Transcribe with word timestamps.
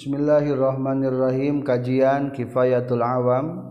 Bismillahirrahmanirrahim 0.00 1.60
Kajian 1.60 2.32
Kifayatul 2.32 3.04
Awam 3.04 3.68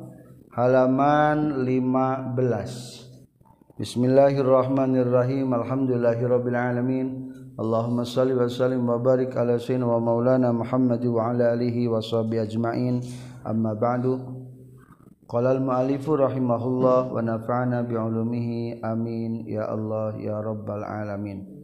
Halaman 0.54 1.65
15 1.65 2.38
Bismillahirrahmanirrahim 3.81 5.50
Alhamdulillahirrabbilalamin 5.50 7.34
Allahumma 7.57 8.06
salli 8.06 8.38
wa 8.38 8.46
sallim 8.46 8.85
wa 8.85 9.02
barik 9.02 9.34
ala 9.34 9.57
sayyidina 9.57 9.89
wa 9.89 9.97
maulana 9.97 10.53
Muhammad 10.53 11.02
wa 11.02 11.34
ala 11.34 11.57
alihi 11.57 11.89
wa 11.89 11.97
sahbihi 11.97 12.46
ajma'in 12.46 13.02
amma 13.42 13.74
ba'du 13.74 14.21
Qala 15.25 15.57
al-mu'alifu 15.57 16.13
rahimahullah 16.13 17.09
wa 17.09 17.25
nafa'ana 17.25 17.89
bi'ulumihi 17.89 18.85
amin 18.85 19.49
ya 19.49 19.66
Allah 19.66 20.13
ya 20.21 20.38
rabbal 20.45 20.85
alamin 20.85 21.58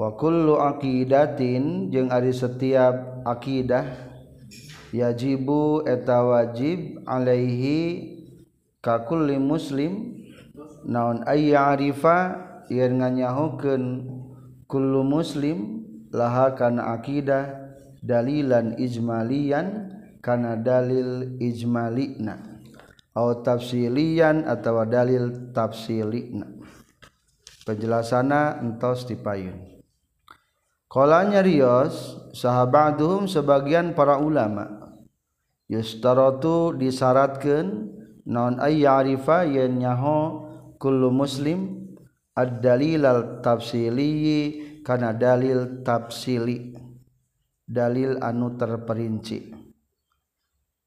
Wakullu 0.00 0.56
aqidatin 0.56 1.92
jeung 1.92 2.08
ari 2.08 2.32
setiap 2.32 3.20
aqidah 3.20 3.84
yajibu 4.96 5.84
eta 5.84 6.24
wajib 6.24 7.04
alaihi 7.04 8.08
ka 8.80 9.04
kulli 9.04 9.36
muslim. 9.36 10.24
Naon 10.88 11.20
ay 11.28 11.52
ya'rifa 11.52 12.32
yen 12.72 13.04
nganyahokeun 13.04 14.08
kullu 14.64 15.04
muslim 15.04 15.84
laha 16.16 16.56
kana 16.56 16.96
aqidah 16.96 17.76
dalilan 18.00 18.80
ijmalian 18.80 19.92
kana 20.24 20.56
dalil 20.56 21.36
ijmalina. 21.36 22.40
Atau 23.12 23.44
tafsilian 23.44 24.48
atau 24.48 24.80
dalil 24.88 25.52
tafsilina. 25.52 26.48
Penjelasana 27.68 28.64
entos 28.64 29.04
dipayun 29.04 29.79
Kolanya 30.90 31.38
Rios 31.38 32.18
sahabathum 32.34 33.30
sebagian 33.30 33.94
para 33.94 34.18
ulama. 34.18 34.98
Yustarotu 35.70 36.74
disyaratkan 36.74 37.94
non 38.26 38.58
ayyarifa 38.58 39.46
yen 39.46 39.78
nyaho 39.78 40.50
kullu 40.82 41.14
muslim 41.14 41.94
ad-dalil 42.34 43.06
al-tafsili 43.06 44.82
kana 44.82 45.14
dalil 45.14 45.86
tafsili. 45.86 46.74
Dalil 47.70 48.18
anu 48.18 48.58
terperinci. 48.58 49.54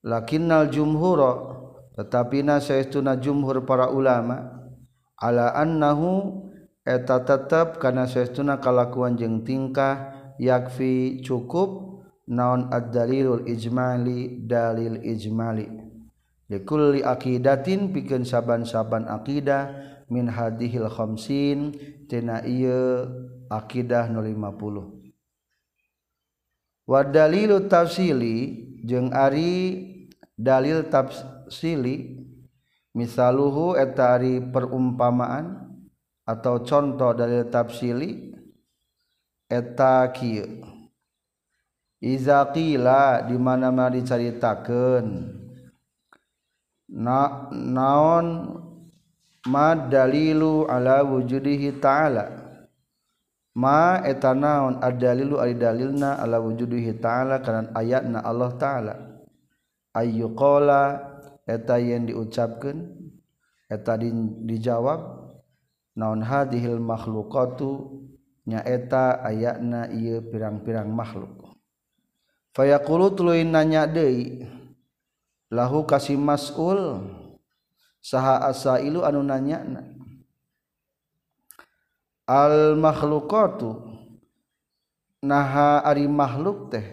Lakinnal 0.03 0.67
jumhura 0.67 1.63
tetapi 1.95 2.43
na 2.43 2.59
saestuna 2.59 3.15
jumhur 3.15 3.63
para 3.63 3.87
ulama 3.87 4.67
ala 5.15 5.55
annahu 5.55 6.43
eta 6.83 7.23
tetap 7.23 7.79
karena 7.79 8.03
suestuna 8.07 8.59
kalakuan 8.59 9.15
jeng 9.15 9.47
tingkah 9.47 10.13
yakfi 10.39 11.23
cukup 11.23 12.03
naon 12.27 12.71
ad-dalilul 12.71 13.47
ijmali 13.47 14.43
dalil 14.43 14.99
ijmali. 14.99 15.67
Likulli 16.51 17.01
aqidatin 17.01 17.95
pikeun 17.95 18.27
saban-saban 18.27 19.07
aqidah 19.07 19.71
min 20.11 20.27
hadhil 20.27 20.91
khamsin 20.91 21.73
tina 22.11 22.43
ieu 22.43 23.07
aqidah 23.47 24.11
nu 24.11 24.19
50 24.21 25.03
wa 26.83 26.99
dalilu 27.03 27.71
tafsili 27.71 28.67
jeung 28.83 29.15
ari 29.15 29.87
dalil 30.35 30.83
tafsili 30.91 32.27
misaluhu 32.91 33.79
eta 33.79 34.19
ari 34.19 34.43
perumpamaan 34.43 35.62
atau 36.23 36.63
contoh 36.63 37.11
dari 37.11 37.43
tafsili 37.51 38.31
eta 39.51 40.07
kieu. 40.15 40.63
Iza 42.03 42.51
qila 42.51 43.23
di 43.23 43.39
mana-mana 43.39 43.95
dicaritakeun. 43.95 45.07
Na 46.99 47.47
naon 47.51 48.27
ma 49.47 49.71
dalilu 49.71 50.67
ala 50.67 50.99
wujudihi 51.07 51.79
ta'ala. 51.79 52.43
Ma 53.55 54.03
eta 54.03 54.35
naon 54.35 54.83
ad-dalilu 54.83 55.39
ari 55.39 55.55
dalilna 55.55 56.19
ala 56.19 56.43
wujudihi 56.43 56.99
ta'ala 56.99 57.39
kana 57.39 57.71
ayatna 57.71 58.19
Allah 58.19 58.51
ta'ala. 58.59 58.95
Ayyu 59.95 60.35
qala 60.35 61.13
eta 61.47 61.79
yang 61.79 62.09
diucapkeun 62.09 62.83
eta 63.71 63.95
di, 63.95 64.11
dijawab 64.43 65.22
naon 65.93 66.25
hadihil 66.25 66.81
makhluqatu 66.81 68.01
nyaeta 68.49 69.23
ayakna 69.23 69.89
ieu 69.93 70.19
pirang-pirang 70.27 70.89
makhluk. 70.91 71.55
Fayaqulu 72.53 73.17
tuluy 73.17 73.41
nanya 73.47 73.89
deui 73.89 74.45
lahu 75.49 75.85
kasih 75.89 76.19
mas'ul 76.19 77.01
saha 78.03 78.45
asailu 78.49 79.01
anu 79.01 79.25
nanyana? 79.25 79.89
Al 82.29 82.77
makhluqatu 82.77 83.79
naha 85.23 85.81
ari 85.81 86.05
makhluk 86.05 86.71
teh 86.71 86.85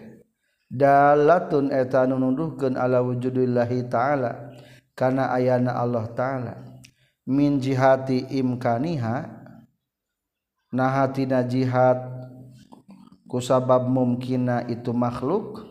dalatun 0.71 1.67
eta 1.69 2.07
nunuduhkeun 2.07 2.79
ala 2.79 3.03
wujudillahi 3.03 3.91
taala 3.91 4.55
kana 4.95 5.35
ayana 5.35 5.75
Allah 5.75 6.07
taala. 6.15 6.70
Min 7.31 7.63
jihati 7.63 8.27
imkaniha 8.27 9.31
nahatina 10.75 11.47
jihad 11.47 12.03
kusabab 13.31 13.87
mumkina 13.87 14.67
itu 14.67 14.91
makhluk 14.91 15.63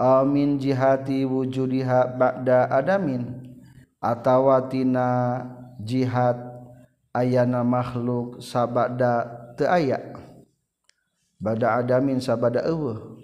amin 0.00 0.56
jihati 0.56 1.28
wujudiha 1.28 2.16
ba'da 2.16 2.72
adamin 2.72 3.52
atawatina 4.00 5.44
jihad 5.84 6.40
ayana 7.12 7.60
makhluk 7.60 8.40
sabada 8.40 9.28
teu 9.52 9.68
aya 9.68 10.18
bada 11.38 11.78
adamin 11.78 12.18
sabada 12.18 12.66
eueuh. 12.66 13.18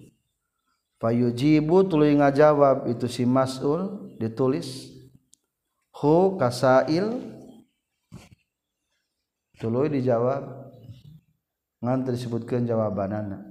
Fayujibu 1.02 1.84
tuluy 1.84 2.14
ngajawab 2.16 2.88
itu 2.88 3.10
si 3.10 3.26
mas'ul 3.26 4.14
ditulis. 4.16 4.94
Hu 5.94 6.38
kasail 6.38 7.33
tuluy 9.64 9.88
dijawab 9.88 10.44
ngan 11.80 12.04
disebutkeun 12.04 12.68
jawabanana. 12.68 13.48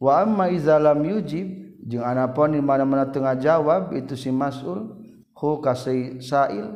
Wa 0.00 0.24
amma 0.24 0.48
iza 0.48 0.80
lam 0.80 1.04
yujib 1.04 1.76
jeung 1.84 2.00
anapun 2.00 2.56
di 2.56 2.64
mana-mana 2.64 3.12
tengah 3.12 3.36
jawab 3.36 3.92
itu 3.92 4.16
si 4.16 4.32
mas'ul 4.32 4.96
hu 5.36 5.60
kasai 5.60 6.24
sa'il 6.24 6.72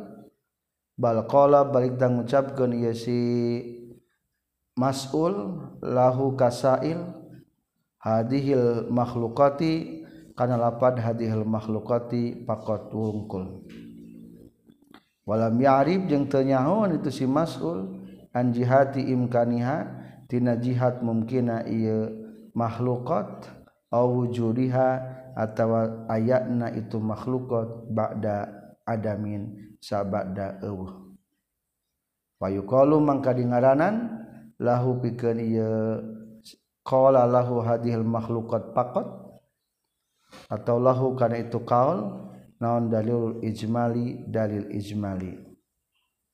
bal 0.93 1.25
qala 1.25 1.65
balik 1.65 1.97
dan 1.97 2.21
ngucapkeun 2.21 2.77
ieu 2.77 2.93
si 2.93 3.17
mas'ul 4.77 5.65
lahu 5.81 6.37
kasail 6.37 7.09
hadhil 7.97 8.85
makhluqati 8.93 10.05
kana 10.37 10.61
lapad 10.61 11.01
hadhil 11.01 11.41
makhluqati 11.41 12.45
pakot 12.45 12.93
wungkul 12.93 13.65
walam 15.25 15.57
yarib 15.57 16.05
jeung 16.05 16.29
teu 16.29 16.45
nyahoan 16.45 17.01
itu 17.01 17.09
si 17.09 17.25
mas'ul 17.25 18.05
an 18.31 18.53
jihati 18.53 19.01
imkaniha 19.01 19.77
tina 20.29 20.57
jihad 20.57 21.01
mumkina 21.01 21.65
ieu 21.65 22.13
makhluqat 22.53 23.49
aw 23.89 24.05
wujudiha 24.05 24.89
atawa 25.35 26.07
ayatna 26.07 26.71
itu 26.73 26.97
makhluqat 27.01 27.91
ba'da 27.91 28.49
adamin 28.87 29.75
sabada 29.81 30.61
eueuh. 30.63 30.93
Wa 32.39 32.47
yuqalu 32.47 33.01
mangka 33.01 33.35
dingaranan 33.35 34.21
lahu 34.61 35.01
pikeun 35.03 35.37
ieu 35.41 36.01
qala 36.85 37.25
lahu 37.25 37.65
hadhil 37.65 38.05
makhluqat 38.05 38.71
faqat 38.71 39.07
atau 40.51 40.77
lahu 40.77 41.15
kana 41.17 41.39
itu 41.39 41.57
qaul 41.63 42.29
naon 42.59 42.91
dalil 42.91 43.39
ijmali 43.43 44.27
dalil 44.27 44.71
ijmali. 44.71 45.35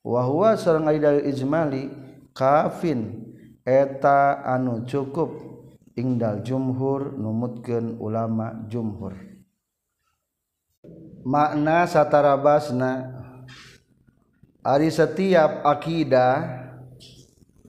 Wahwa 0.02 0.58
seorang 0.58 0.90
kali 0.90 1.00
dalil 1.02 1.24
ijmali 1.30 1.84
kafin 2.34 3.32
eta 3.62 4.42
anu 4.42 4.86
cukup 4.90 5.30
ingdal 5.94 6.42
jumhur 6.42 7.14
numutkeun 7.14 8.02
ulama 8.02 8.66
jumhur. 8.72 9.14
Makna 11.22 11.86
satarabasna 11.86 13.22
Ari 14.62 14.94
setiap 14.94 15.66
akidah 15.66 16.70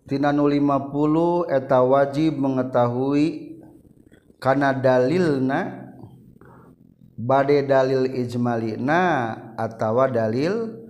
tina 0.05 0.29
nu 0.29 0.45
50 0.45 1.49
eta 1.49 1.81
wajib 1.81 2.37
mengetahui 2.37 3.57
kana 4.37 4.77
dalilna 4.77 5.81
bade 7.17 7.64
dalil 7.69 8.09
ijmalina 8.09 9.35
atawa 9.56 10.09
dalil 10.09 10.81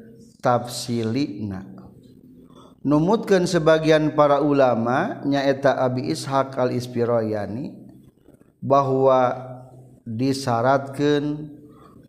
tafsilina. 0.43 1.67
Numutkan 2.83 3.47
sebagian 3.47 4.19
para 4.19 4.43
ulama 4.43 5.23
nyaeta 5.23 5.79
Abi 5.79 6.11
Ishaq 6.11 6.59
al-Ispiroyani 6.59 7.71
bahwa 8.59 9.39
disyaratkan 10.03 11.55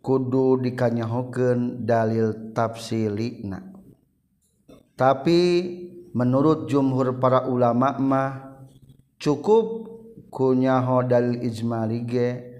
kudu 0.02 0.58
dikanyahokeun 0.66 1.86
dalil 1.86 2.50
tafsilina. 2.50 3.62
Tapi 4.98 5.40
menurut 6.10 6.66
jumhur 6.66 7.22
para 7.22 7.46
ulama 7.46 7.94
mah 7.98 8.32
cukup 9.18 9.90
kunyaho 10.34 11.06
dalil 11.06 11.38
ijmalige 11.38 12.53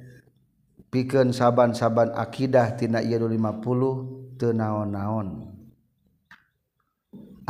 pikeun 0.94 1.34
saban-saban 1.34 2.14
akidah 2.14 2.78
tina 2.78 3.02
ieu 3.02 3.18
50 3.18 4.38
teu 4.38 4.54
naon-naon. 4.54 5.50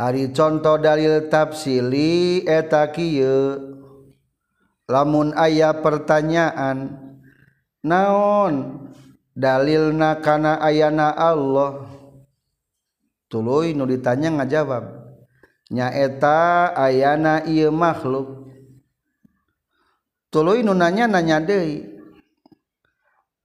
Ari 0.01 0.33
contoh 0.33 0.81
dalil 0.81 1.29
tafsili 1.29 2.41
eta 2.49 2.89
kieu. 2.89 3.77
Lamun 4.89 5.37
aya 5.37 5.77
pertanyaan 5.77 6.97
naon 7.85 8.85
dalilna 9.37 10.19
kana 10.25 10.57
ayana 10.57 11.13
Allah? 11.13 11.85
Tuluy 13.29 13.77
nu 13.77 13.85
ditanya 13.85 14.41
ngajawab 14.41 14.83
nyaeta 15.69 16.73
ayana 16.73 17.45
ieu 17.45 17.69
makhluk. 17.69 18.49
Tuluy 20.33 20.65
nu 20.65 20.73
nanya 20.75 21.07
nanya 21.07 21.39
deui. 21.39 21.94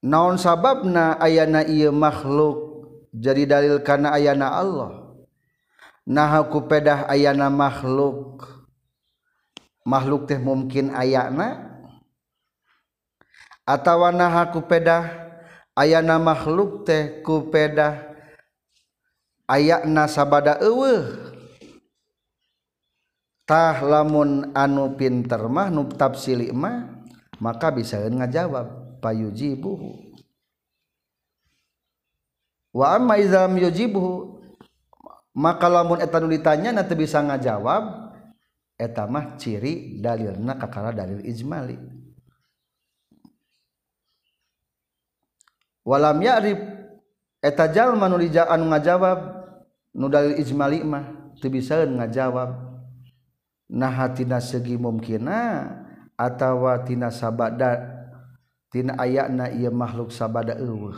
naon 0.00 0.40
sababna 0.40 1.20
ayana 1.20 1.64
ieu 1.64 1.92
makhluk 1.92 2.70
jadi 3.10 3.42
dalil 3.46 3.82
kana 3.82 4.14
ayana 4.14 4.54
Allah? 4.54 4.90
Nah 6.06 6.42
ku 6.46 6.64
pedah 6.66 7.10
ayana 7.10 7.50
makhluk. 7.50 8.46
Makhluk 9.82 10.30
teh 10.30 10.38
mungkin 10.38 10.94
ayana? 10.94 11.70
Atawa 13.66 14.14
nah 14.14 14.46
ku 14.50 14.62
pedah 14.62 15.10
ayana 15.74 16.18
makhluk 16.22 16.86
teh 16.86 17.22
ku 17.26 17.50
pedah 17.50 18.14
ayana 19.50 20.06
sabada 20.06 20.58
eueuh? 20.62 21.30
Tah 23.42 23.82
lamun 23.82 24.54
anu 24.54 24.94
pinter 24.94 25.42
mah 25.50 25.74
nu 25.74 25.90
tafsili 25.90 26.54
mah 26.54 27.02
maka 27.42 27.74
bisa 27.74 27.98
ngajawab. 27.98 28.79
payujibuhu. 29.00 30.12
Wa 32.70 32.94
amma 32.94 33.18
idza 33.18 33.50
yujibuhu 33.50 34.38
maka 35.34 35.66
lamun 35.66 35.98
eta 35.98 36.22
nu 36.22 36.30
ditanya 36.30 36.70
na 36.70 36.86
bisa 36.86 37.18
ngajawab 37.18 38.14
eta 38.78 39.10
mah 39.10 39.34
ciri 39.40 39.98
dalilna 39.98 40.54
kakara 40.54 40.94
dalil 40.94 41.24
ijmali. 41.26 41.76
Walam 45.82 46.22
ya'rif 46.22 46.60
eta 47.42 47.66
jalma 47.72 48.06
nu 48.06 48.22
anu 48.22 48.64
ngajawab 48.70 49.18
nu 49.96 50.06
dalil 50.06 50.38
ijmali 50.38 50.86
mah 50.86 51.34
teu 51.42 51.50
bisa 51.50 51.82
ngajawab. 51.82 52.70
Nah 53.70 53.90
hatina 53.90 54.42
segi 54.42 54.74
mungkina 54.74 55.66
atawa 56.18 56.82
tina 56.82 57.10
sabada 57.10 57.99
tina 58.70 58.96
ayana 58.96 59.50
ieu 59.50 59.74
makhluk 59.74 60.14
sabada 60.14 60.54
eueuh 60.56 60.96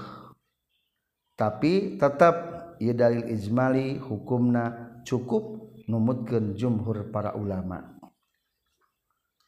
tapi 1.35 1.97
tetap 1.99 2.35
ieu 2.79 2.95
dalil 2.95 3.27
ijmali 3.33 3.99
hukumna 3.99 4.93
cukup 5.03 5.63
numutkeun 5.91 6.55
jumhur 6.55 7.11
para 7.11 7.35
ulama. 7.35 7.99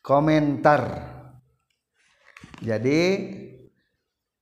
Komentar. 0.05 1.15
Jadi 2.61 3.01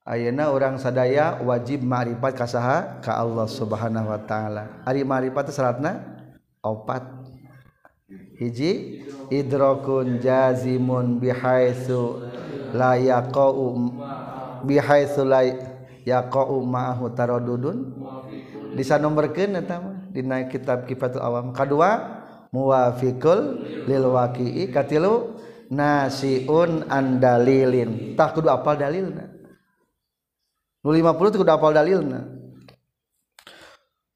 Ayeuna 0.02 0.50
orang 0.50 0.82
sadaya 0.82 1.38
wajib 1.46 1.86
ma'rifat 1.86 2.34
kasaha 2.34 2.98
ka 3.06 3.22
Allah 3.22 3.46
Subhanahu 3.46 4.10
wa 4.10 4.18
taala. 4.18 4.82
Ari 4.82 5.06
ma'rifat 5.06 5.54
syaratna 5.54 6.02
opat. 6.58 7.06
Hiji 8.34 9.06
idrokun 9.30 10.18
jazimun 10.18 11.22
bihaitsu 11.22 12.18
la 12.72 12.96
yaqau 12.96 13.76
bihai 14.64 15.06
la 15.28 15.40
yaqau 16.02 16.64
ma'ahu 16.64 17.12
taradudun. 17.14 17.78
Disanomberkeun 18.72 19.52
eta 19.60 19.76
mah 19.78 19.96
dina 20.10 20.48
kitab 20.48 20.88
kifatul 20.88 21.20
awam. 21.20 21.52
Kadua 21.52 22.20
muwafiqul 22.50 23.40
lil 23.84 24.04
waqi'i. 24.08 24.72
Katilu 24.72 25.36
nasiun 25.68 26.88
an 26.88 27.20
dalilin. 27.20 28.16
Tah 28.16 28.32
kudu 28.32 28.48
apal 28.48 28.80
dalilna. 28.80 29.28
Nu 30.82 30.90
50 30.90 31.36
kudu 31.36 31.52
apal 31.52 31.76
dalilna. 31.76 32.26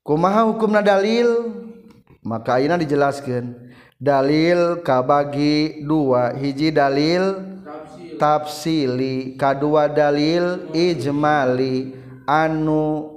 Kumaha 0.01 0.47
hukumna 0.49 0.81
dalil? 0.81 1.29
Maka 2.25 2.59
ayeuna 2.59 2.81
dijelaskeun. 2.81 3.71
Dalil 4.01 4.81
kabagi 4.83 5.85
dua. 5.85 6.33
Hiji 6.35 6.73
dalil 6.73 7.56
tafsili 8.19 9.37
kedua 9.39 9.89
dalil 9.89 10.73
ijmali 10.75 11.95
anu 12.27 13.13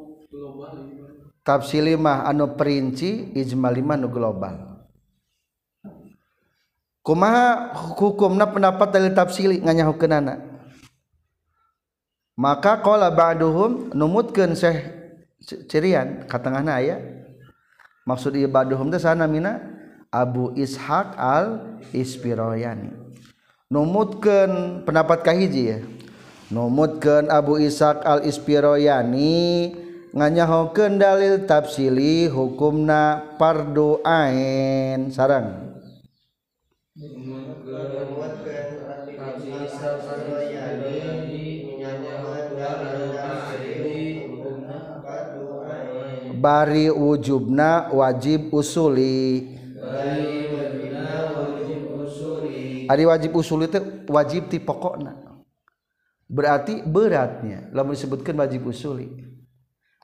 tafsilimah 1.44 2.30
anu 2.30 2.54
perinci 2.54 3.34
ijmalimah 3.34 3.98
anu 3.98 4.08
global. 4.12 4.56
Kumaha 7.02 7.74
hukumna 7.98 8.46
pendapat 8.46 8.94
dalil 8.94 9.16
tafsili 9.18 9.64
nganyahukeunana 9.64 10.46
maka 12.40 12.80
qala 12.80 13.12
ba'duhum 13.12 13.92
numutkeun 13.92 14.56
Syekh 14.56 14.88
cirian 15.68 16.24
katengahna 16.30 16.80
aya. 16.80 16.98
Maksud 18.08 18.40
ibaduhum 18.40 18.88
teh 18.90 19.02
sana 19.02 19.28
mina? 19.28 19.60
Abu 20.10 20.56
Ishaq 20.58 21.14
al 21.20 21.78
Ispiroyani 21.94 23.09
numutkan 23.70 24.82
pendapat 24.82 25.22
kahiji 25.22 25.64
ya? 25.70 25.80
Numutkan 26.50 27.30
Abu 27.30 27.62
Ishaq 27.62 28.02
al-Ispiroyani 28.02 29.78
nganyahokeun 30.10 30.98
dalil 30.98 31.46
tafsili 31.46 32.26
hukumna 32.26 33.38
fardu 33.38 34.02
ain. 34.02 35.14
Sarang 35.14 35.70
bari 46.40 46.90
wujubna 46.90 47.94
wajib 47.94 48.50
usuli. 48.50 49.54
bari 49.78 50.39
Ari 52.90 53.06
wajib 53.06 53.38
usul 53.38 53.70
itu 53.70 53.78
wajib 54.10 54.50
ti 54.50 54.58
pokokna. 54.58 55.14
Berarti 56.26 56.82
beratnya 56.82 57.70
lamun 57.70 57.94
disebutkan 57.94 58.34
wajib 58.34 58.66
usuli. 58.66 59.14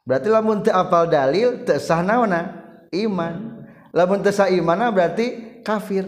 Berarti 0.05 0.29
lamun 0.29 0.61
teu 0.61 0.69
apal 0.69 1.09
dalil 1.09 1.65
teu 1.65 1.81
sah 1.81 2.05
naonna? 2.05 2.61
Iman. 2.93 3.65
Lamun 3.89 4.21
teu 4.21 4.29
sah 4.29 4.53
imanna 4.53 4.93
berarti 4.93 5.61
kafir. 5.65 6.05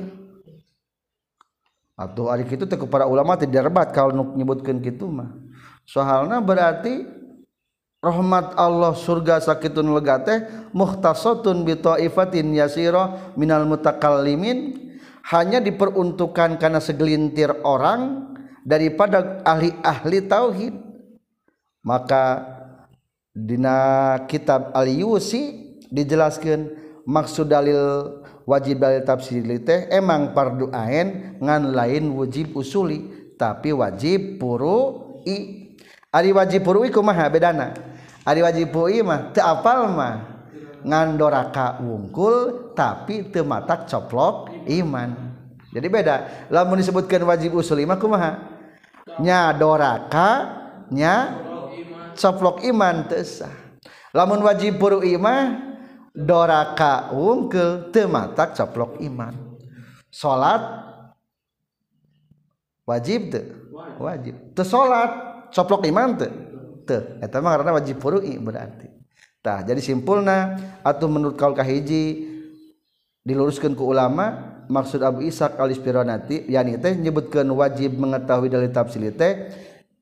Atau 1.97 2.29
ari 2.29 2.45
kitu 2.45 2.69
teh 2.69 2.77
para 2.85 3.09
ulama 3.09 3.33
teh 3.33 3.49
direbat 3.49 3.89
kalau 3.89 4.13
nu 4.13 4.23
nyebutkeun 4.37 4.77
kitu 4.85 5.09
mah. 5.09 5.33
Soalna 5.81 6.37
berarti 6.45 7.09
rahmat 8.05 8.53
Allah 8.53 8.93
surga 8.93 9.41
sakitun 9.41 9.89
lega 9.97 10.21
teh 10.21 10.45
muhtasatun 10.77 11.65
bi 11.65 11.73
taifatin 11.73 12.53
yasira 12.53 13.33
minal 13.33 13.65
mutakallimin 13.65 14.86
hanya 15.27 15.59
diperuntukkan 15.59 16.55
karena 16.55 16.79
segelintir 16.79 17.51
orang 17.67 18.31
daripada 18.63 19.43
ahli-ahli 19.43 20.19
tauhid. 20.23 20.75
Maka 21.83 22.43
dina 23.31 24.19
kitab 24.27 24.75
al-yusi 24.75 25.75
dijelaskan 25.87 26.71
maksud 27.07 27.47
dalil 27.47 27.79
wajib 28.43 28.83
dalil 28.83 29.03
tafsir 29.07 29.43
teh 29.63 29.87
emang 29.91 30.35
fardu 30.35 30.67
ain 30.75 31.39
ngan 31.39 31.71
lain 31.71 32.11
wajib 32.11 32.55
usuli 32.59 33.31
tapi 33.39 33.71
wajib 33.71 34.35
purui 34.35 35.71
ari 36.11 36.31
wajib 36.35 36.67
purui 36.67 36.91
kumaha 36.91 37.31
bedana? 37.31 37.71
Ari 38.27 38.43
wajib 38.43 38.75
purui 38.75 38.99
mah 38.99 39.31
teu 39.31 39.43
apal 39.43 39.91
mah? 39.91 40.35
Ngandoraka 40.87 41.83
wungkul 41.83 42.71
tapi 42.71 43.27
tematak 43.31 43.87
coplok 43.91 44.46
iman. 44.67 45.35
Jadi 45.71 45.87
beda. 45.87 46.15
Lamun 46.51 46.79
disebutkan 46.79 47.23
wajib 47.27 47.55
usul 47.55 47.83
iman 47.83 47.99
kumaha? 47.99 48.39
Nya 49.19 49.55
doraka 49.55 50.29
nya 50.91 51.35
coplok 52.15 52.63
iman 52.65 53.07
tesah 53.07 53.67
lamun 54.15 54.41
wajib 54.41 54.81
puru 54.81 55.05
iman 55.05 55.77
doraka 56.17 57.13
wungkel 57.13 57.93
tematak 57.93 58.57
coplok 58.57 58.97
iman. 59.05 59.33
Salat 60.09 60.61
wajib 62.89 63.29
te 63.29 63.41
wajib. 64.01 64.35
Te 64.57 64.63
salat 64.65 65.11
coplok 65.53 65.85
iman 65.85 66.17
te 66.17 66.27
te 66.89 66.97
eta 67.21 67.37
mah 67.43 67.61
karena 67.61 67.77
wajib 67.77 68.01
puru 68.01 68.23
berarti. 68.23 68.89
Tah 69.45 69.61
jadi 69.61 69.79
simpulna 69.79 70.57
atau 70.81 71.05
menurut 71.07 71.37
kaul 71.37 71.53
kahiji 71.53 72.26
diluruskan 73.27 73.75
ke 73.75 73.83
ulama 73.83 74.55
maksud 74.71 75.03
Abu 75.03 75.27
Ishak 75.27 75.59
alispironati 75.59 76.47
yani 76.47 76.79
teh 76.79 76.95
menyebutkan 76.95 77.43
wajib 77.51 77.99
mengetahui 77.99 78.47
dari 78.47 78.71
tafsir 78.71 79.11
teh 79.11 79.51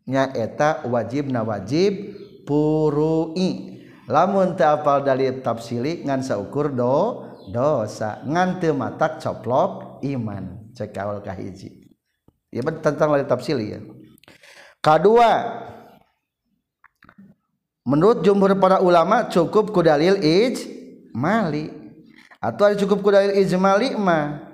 nyaeta 0.05 0.86
wajib 0.86 1.34
na 1.34 1.41
wajib 1.41 2.13
purui. 2.46 3.82
Lamun 4.05 4.53
teu 4.53 4.70
apal 4.70 5.01
dari 5.01 5.34
tafsili 5.41 6.05
ngan 6.05 6.22
saukur 6.22 6.70
do 6.70 7.25
dosa 7.50 8.22
ngan 8.22 8.62
teu 8.62 8.77
matak 8.77 9.17
coplok 9.17 10.05
iman. 10.05 10.70
Cek 10.77 10.94
awal 11.01 11.25
kahiji 11.25 11.89
ya 12.53 12.62
tentang 12.62 13.17
dari 13.17 13.25
tafsili 13.25 13.74
ya. 13.74 13.79
Kedua 14.77 15.32
menurut 17.82 18.22
jumhur 18.22 18.53
para 18.62 18.77
ulama 18.86 19.25
cukup 19.34 19.74
ku 19.74 19.82
dalil 19.82 20.22
ijmali 20.22 21.84
atau 22.45 22.69
cukup 22.77 23.01
ku 23.01 23.09
dalil 23.09 23.33
ijmali 23.41 23.97
mah 23.97 24.45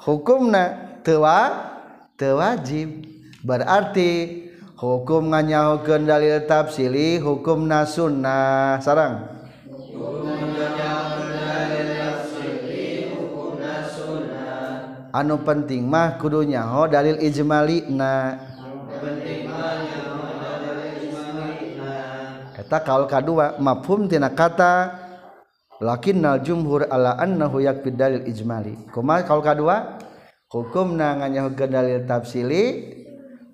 hukumna 0.00 0.96
tewa 1.04 1.52
tewajib. 2.16 3.04
Berarti 3.44 4.40
hukum 4.80 5.28
nganyahukeun 5.28 6.08
dalil 6.08 6.40
tafsili 6.48 7.20
hukumna 7.20 7.84
sunnah. 7.84 8.80
Sarang. 8.80 9.36
Anu 15.14 15.36
penting 15.46 15.86
mah 15.86 16.16
kudu 16.16 16.42
nyaho 16.48 16.90
dalil 16.90 17.20
ijmali 17.20 17.86
na 17.92 18.34
eta 22.58 22.80
kaul 22.80 23.06
kadua 23.06 23.60
mafhum 23.60 24.10
tina 24.10 24.32
kata 24.32 25.03
lakinnal 25.80 26.42
jumhur 26.42 26.86
ala 26.90 27.16
annahu 27.18 27.62
yakfi 27.62 27.94
dalil 27.94 28.26
ijmali. 28.26 28.90
Kumaha 28.90 29.26
kaul 29.26 29.42
kadua 29.42 29.98
hukumna 30.50 31.18
nganyahokeun 31.22 31.70
dalil 31.70 32.02
tafsili 32.06 32.62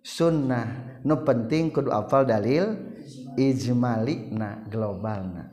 sunnah. 0.02 1.00
Nu 1.04 1.24
penting 1.24 1.72
kudu 1.72 1.88
apal 1.88 2.28
dalil 2.28 2.76
ijmali 2.76 2.90
ijmalina 3.40 4.68
globalna. 4.68 5.48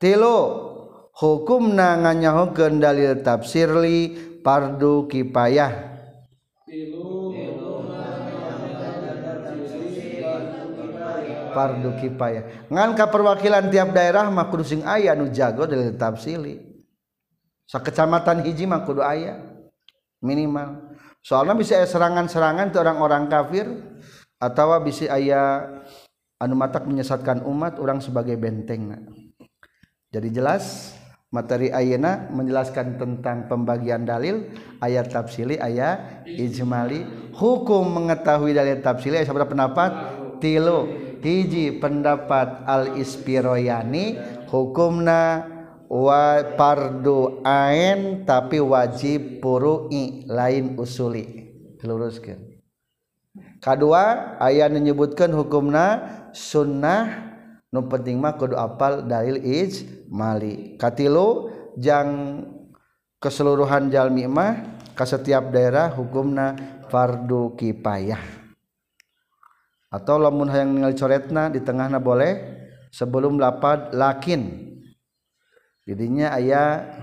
Tilu 0.00 0.38
hukumna 1.14 2.00
nganyahokeun 2.00 2.80
dalil 2.80 3.20
tafsirli 3.20 4.16
pardu 4.40 5.04
kipayah 5.06 5.89
fardu 11.52 11.98
kifayah 12.00 12.70
ngan 12.70 12.96
ka 12.98 13.10
perwakilan 13.10 13.70
tiap 13.70 13.94
daerah 13.94 14.26
mah 14.30 14.48
kudu 14.48 14.64
sing 14.64 14.80
aya 14.86 15.12
nu 15.14 15.30
jago 15.30 15.66
dari 15.66 15.94
tafsili 15.94 16.58
sakecamatan 17.70 18.42
hiji 18.42 18.66
mah 18.66 18.82
kudu 18.82 19.02
aya 19.02 19.38
minimal. 20.20 20.90
Soalnya 21.20 21.52
bisa 21.56 21.80
serangan-serangan 21.84 22.72
ke 22.72 22.78
orang-orang 22.80 23.28
kafir 23.28 23.68
atau 24.40 24.72
bisa 24.80 25.12
aya 25.12 25.68
anu 26.40 26.56
matak 26.56 26.88
menyesatkan 26.88 27.44
umat 27.44 27.76
orang 27.76 28.00
sebagai 28.00 28.40
benteng 28.40 28.88
jadi 30.10 30.28
jelas 30.32 30.96
materi 31.30 31.70
ayana 31.70 32.26
menjelaskan 32.34 32.98
tentang 32.98 33.46
pembagian 33.46 34.02
dalil 34.02 34.50
ayat 34.82 35.06
tafsili 35.06 35.54
ayat 35.54 36.26
ijmali. 36.26 37.30
Hukum 37.38 37.86
mengetahui 37.86 38.50
dalil 38.50 38.82
tafsili 38.82 39.22
ayat 39.22 39.30
pendapat? 39.30 39.90
Tilu 40.42 40.90
hiji 41.20 41.78
pendapat 41.78 42.64
al-ispiroyani 42.64 44.18
hukumna 44.48 45.46
wa 45.86 46.42
pardu 46.56 47.44
ain 47.44 48.24
tapi 48.24 48.58
wajib 48.58 49.44
puru'i 49.44 50.24
lain 50.26 50.76
usuli. 50.80 51.52
Luruskan 51.80 52.50
kedua 53.60 54.36
ayat 54.36 54.68
menyebutkan 54.72 55.32
hukumna 55.32 56.04
sunnah 56.36 57.32
nu 57.70 57.86
penting 57.86 58.20
mah 58.20 58.34
kudu 58.36 58.56
apal 58.58 59.04
dalil 59.06 59.40
ijmali. 59.40 60.76
Katilu 60.76 61.48
jang 61.78 62.42
keseluruhan 63.22 63.88
jalmi 63.92 64.28
mah 64.28 64.80
ke 64.96 65.04
setiap 65.08 65.48
daerah 65.52 65.92
hukumna 65.92 66.56
fardu 66.90 67.54
kipayah 67.56 68.39
atau 69.90 70.22
lamun 70.22 70.46
hayang 70.46 70.70
ningali 70.78 70.94
coretna 70.94 71.50
di 71.50 71.58
tengahna 71.66 71.98
boleh 71.98 72.62
sebelum 72.94 73.42
lapad 73.42 73.90
lakin. 73.90 74.70
Jadinya 75.82 76.30
ayat 76.38 76.94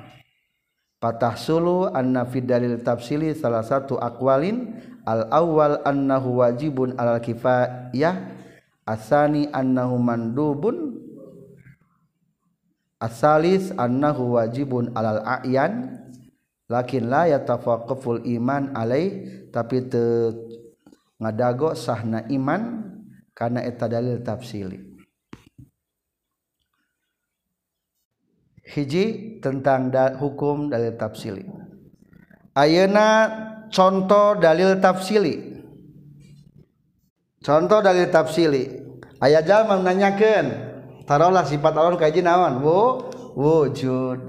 patah 1.03 1.36
sulu 1.36 1.91
anna 1.91 2.24
fi 2.24 2.39
dalil 2.39 2.79
tafsili 2.79 3.36
salah 3.36 3.67
satu 3.67 4.00
akwalin. 4.00 4.79
Al 5.03 5.27
awal 5.32 5.84
annahu 5.84 6.39
wajibun 6.39 6.96
alal 6.96 7.20
kifayah. 7.20 8.39
Asani 8.88 9.51
annahu 9.51 10.00
mandubun. 10.00 10.96
Asalis 13.03 13.75
annahu 13.75 14.39
wajibun 14.39 14.96
alal 14.96 15.20
a'yan. 15.27 15.91
Lakin 16.72 17.12
la 17.12 17.27
yatafaqqaful 17.36 18.24
iman 18.39 18.72
alai. 18.72 19.27
Tapi 19.51 19.91
te 19.91 20.03
ngadago 21.17 21.74
sahna 21.74 22.25
iman 22.29 22.93
karena 23.33 23.65
eta 23.65 23.86
dalil 23.89 24.21
tafsili. 24.21 24.97
Hiji 28.67 29.38
tentang 29.39 29.93
da 29.93 30.17
hukum 30.19 30.67
dalil 30.67 30.93
tafsili. 31.00 31.47
Ayeuna 32.57 33.07
contoh 33.71 34.36
dalil 34.41 34.81
tafsili. 34.81 35.62
Contoh 37.39 37.79
dalil 37.79 38.12
tafsili. 38.12 38.65
Ayah 39.24 39.41
jalma 39.41 39.79
menanyakan 39.79 40.45
taruhlah 41.07 41.47
sifat 41.47 41.74
Allah 41.74 41.95
kaji 41.95 42.21
naon? 42.21 42.59
Wu, 42.59 43.07
wujud. 43.39 44.19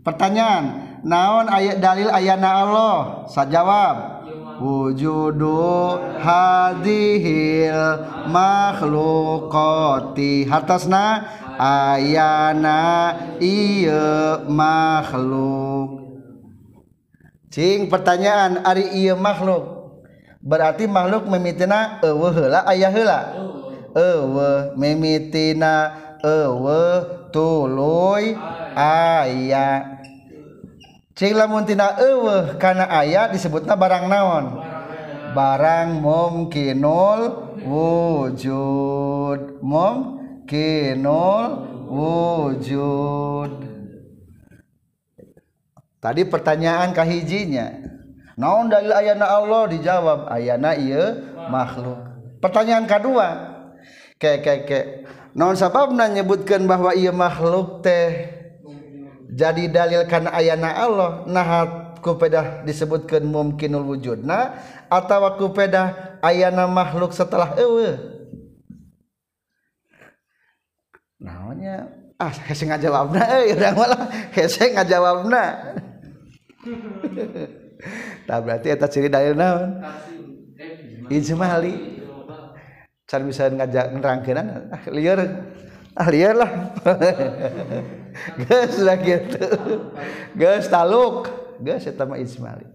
Pertanyaan 0.00 0.64
naon 1.04 1.46
ayat 1.52 1.78
dalil 1.82 2.08
ayana 2.08 2.50
Allah? 2.64 2.96
Saya 3.28 3.52
jawab 3.52 4.13
wujudu 4.60 5.98
hadhil 6.22 8.04
makhluqati. 8.30 9.52
Hatasna 10.46 11.26
ayana 11.58 13.14
iya 13.38 14.42
makhluk. 14.46 16.02
Cing 17.54 17.86
pertanyaan 17.86 18.66
ari 18.66 18.90
iya 18.98 19.14
makhluk? 19.14 19.74
Berarti 20.44 20.84
makhluk 20.84 21.24
memitina 21.30 22.02
ewe 22.04 22.28
hela 22.34 22.68
ayah 22.68 22.92
hela 22.92 23.20
ewe 23.96 24.76
memitina 24.76 25.94
ewe 26.20 26.82
tuluy 27.32 28.36
ayah 28.76 30.02
cing 31.14 31.38
lamun 31.38 31.62
tina 31.62 31.94
eueuh 31.98 32.58
kana 32.58 32.90
aya 32.90 33.30
disebutna 33.30 33.78
barang 33.78 34.10
naon? 34.10 34.44
Barang 35.34 35.98
mumkinul 36.02 37.20
wujud. 37.62 39.40
Mumkinul 39.62 41.46
wujud. 41.90 43.52
Tadi 46.02 46.22
pertanyaan 46.28 46.92
kahijinya. 46.92 47.72
Naon 48.36 48.68
dalil 48.68 48.92
ayana 48.92 49.40
Allah? 49.40 49.70
Dijawab 49.70 50.28
ayana 50.28 50.74
iya 50.76 51.16
makhluk. 51.48 51.96
Pertanyaan 52.42 52.84
kedua 52.84 53.28
ke 54.20 54.42
ke 54.44 54.54
ke. 54.68 54.80
Naon 55.34 55.56
sababna 55.58 56.06
nyebutkan 56.10 56.66
bahwa 56.68 56.94
iya 56.94 57.10
makhluk 57.10 57.82
teh? 57.82 58.43
jadi 59.34 59.66
dalil 59.66 60.06
karena 60.06 60.30
ayana 60.30 60.70
Allah 60.70 61.10
nahat 61.26 61.98
kupedah 61.98 62.62
disebutkan 62.62 63.26
mungkinul 63.26 63.82
wujud 63.82 64.22
wujudna 64.22 64.54
atau 64.86 65.26
kupedah 65.34 66.20
ayana 66.22 66.70
makhluk 66.70 67.10
setelah 67.10 67.58
ewe 67.58 67.98
namanya 71.18 71.88
ah 72.20 72.30
hese 72.30 72.64
ngajawabna 72.68 73.20
eh 73.42 73.56
udah 73.56 73.72
malah 73.74 74.02
hese 74.32 74.70
ngajawabna. 74.72 75.42
Tak 78.24 78.40
berarti 78.40 78.72
eta 78.72 78.88
ciri 78.88 79.12
dalil 79.12 79.36
naon? 79.36 79.84
Ijmali. 81.12 82.00
Can 83.04 83.28
bisa 83.28 83.52
ngajak 83.52 83.92
nerangkeunan 83.92 84.72
ah 84.72 84.82
lieur 84.88 85.20
ah 85.94 86.08
liar 86.10 86.34
lah. 86.34 86.50
Geus 88.46 88.78
lah 88.82 88.98
gitu. 88.98 89.42
Geus 90.34 90.66
taluk. 90.70 91.30
Geus 91.62 91.86
eta 91.86 92.06
mah 92.06 92.18
Ismail. 92.18 92.66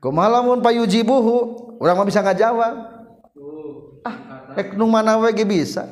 Kumaha 0.00 0.40
payujibuhu. 0.60 1.66
Orang 1.80 1.96
mah 2.00 2.06
bisa 2.08 2.24
ngajawab. 2.24 2.74
Ah 4.06 4.16
rek 4.56 4.78
nu 4.78 4.88
mana 4.88 5.18
we 5.20 5.32
bisa? 5.44 5.90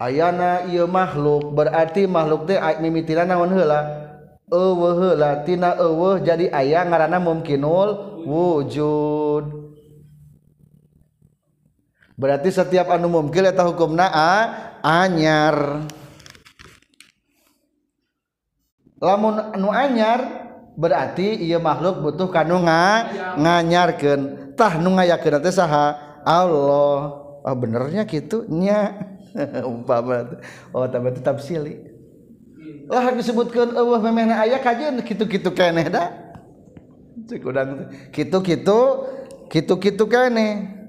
Ayana 0.00 0.64
ieu 0.68 0.88
makhluk 0.88 1.52
berarti 1.52 2.08
makhluk 2.08 2.48
teh 2.48 2.56
mimitina 2.80 3.28
naon 3.28 3.52
heula. 3.52 3.80
Eueuh 4.50 4.96
heula 4.98 5.46
tina 5.46 5.76
eueuh 5.76 6.18
jadi 6.24 6.50
aya 6.50 6.82
ngaranna 6.88 7.20
mungkinul 7.20 8.20
wujud. 8.24 9.69
Berarti 12.20 12.52
setiap 12.52 12.92
anu 12.92 13.08
mungkin 13.08 13.48
eta 13.48 13.64
hukumna 13.64 14.12
a 14.12 14.32
anyar. 14.84 15.88
Lamun 19.00 19.56
anu 19.56 19.72
anyar 19.72 20.20
berarti 20.76 21.40
ia 21.40 21.56
makhluk 21.56 22.04
butuh 22.04 22.28
kanu 22.28 22.60
nga 22.68 23.08
nganyarkeun. 23.40 24.52
Tah 24.52 24.76
nu 24.76 24.92
ngayakeun 24.92 25.40
teh 25.40 25.54
saha? 25.56 26.20
Allah. 26.28 27.24
Oh 27.40 27.56
benernya 27.56 28.04
gitu 28.04 28.44
nya. 28.52 29.08
Umpama 29.64 30.36
oh 30.76 30.84
tambah 30.84 31.16
tetap 31.16 31.40
silih 31.40 31.90
lah 32.90 33.14
disebutkan 33.14 33.70
Allah 33.78 34.02
memehna 34.02 34.42
ayah 34.42 34.58
kajian 34.58 34.98
gitu-gitu 35.06 35.54
keneh 35.54 35.86
dah. 35.86 36.10
Cek 37.30 37.46
udang 37.46 37.86
gitu-gitu 38.10 38.80
gitu-gitu 39.46 40.04
keneh 40.10 40.79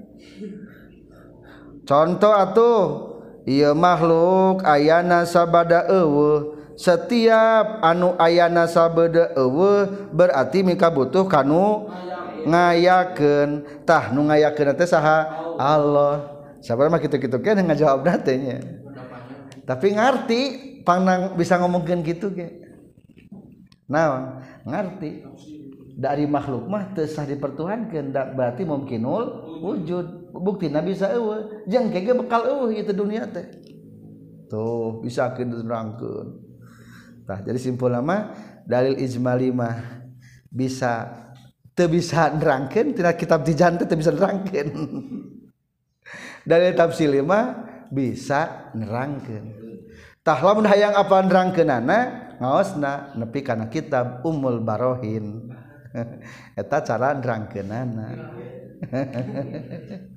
contoh 1.82 2.32
atuh 2.32 2.84
ia 3.46 3.74
makhluk 3.74 4.62
ayana 4.62 5.26
sabada 5.26 5.86
ewe 5.90 6.58
setiap 6.78 7.82
anu 7.82 8.14
ayana 8.18 8.70
sabada 8.70 9.34
ewe 9.34 9.90
berarti 10.14 10.62
mika 10.66 10.88
butuh 10.88 11.26
kanu 11.26 11.90
ngayakeun. 12.42 13.62
Tah 13.86 14.10
nu 14.10 14.26
ngayakeun 14.26 14.74
teh 14.74 14.88
saha? 14.90 15.30
Allah. 15.62 16.42
Sabar 16.62 16.90
mah 16.90 17.02
kitu-kitu 17.02 17.42
kan 17.42 17.58
ngajawab 17.58 18.06
datanya 18.06 18.82
tapi 19.62 19.94
ngerti 19.94 20.40
pangnang 20.82 21.38
bisa 21.38 21.58
ngomongin 21.58 22.02
gitu 22.02 22.34
ke 22.34 22.62
nah 23.86 24.40
ngerti 24.66 25.22
dari 25.98 26.24
makhluk 26.24 26.66
mah 26.66 26.94
teu 26.96 27.06
dipertuhankan 27.06 28.14
berarti 28.34 28.62
mungkinul 28.64 29.24
wujud. 29.62 30.21
bukti 30.32 30.72
na 30.72 30.80
bisa 30.80 31.12
ewe 31.12 31.64
jeng 31.68 31.92
kege 31.92 32.16
bekal 32.16 32.42
ewe 32.48 32.80
gitu 32.80 32.92
dunia 32.96 33.28
teh. 33.28 33.44
Tuh 34.48 35.00
bisa 35.04 35.32
kerangkun 35.32 36.52
nah 37.22 37.38
jadi 37.38 37.54
simpul 37.54 37.86
lama 37.86 38.34
dalil 38.66 38.98
ijmali 38.98 39.54
mah 39.54 40.02
bisa 40.50 41.06
teu 41.72 41.86
bisa 41.86 42.34
nerangkeun 42.34 42.98
tina 42.98 43.14
kitab 43.14 43.46
dijan 43.46 43.78
teh 43.78 43.88
bisa 43.96 44.12
nerangkeun. 44.12 44.68
Dalil 46.42 46.74
tafsir 46.74 47.14
mah 47.22 47.70
bisa 47.86 48.74
nerangkan 48.74 49.62
tah 50.22 50.38
lamun 50.38 50.66
hayang 50.66 50.94
apa 50.94 51.22
nerangkeunana 51.22 51.98
ngaosna 52.42 53.14
nepi 53.18 53.42
kana 53.42 53.70
kitab 53.70 54.26
Ummul 54.26 54.62
Barohin. 54.62 55.50
Eta 56.60 56.82
cara 56.82 57.14
nerangkeunana. 57.14 58.08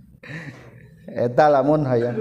eta 1.05 1.45
lamun 1.49 1.85
hayang 1.85 2.17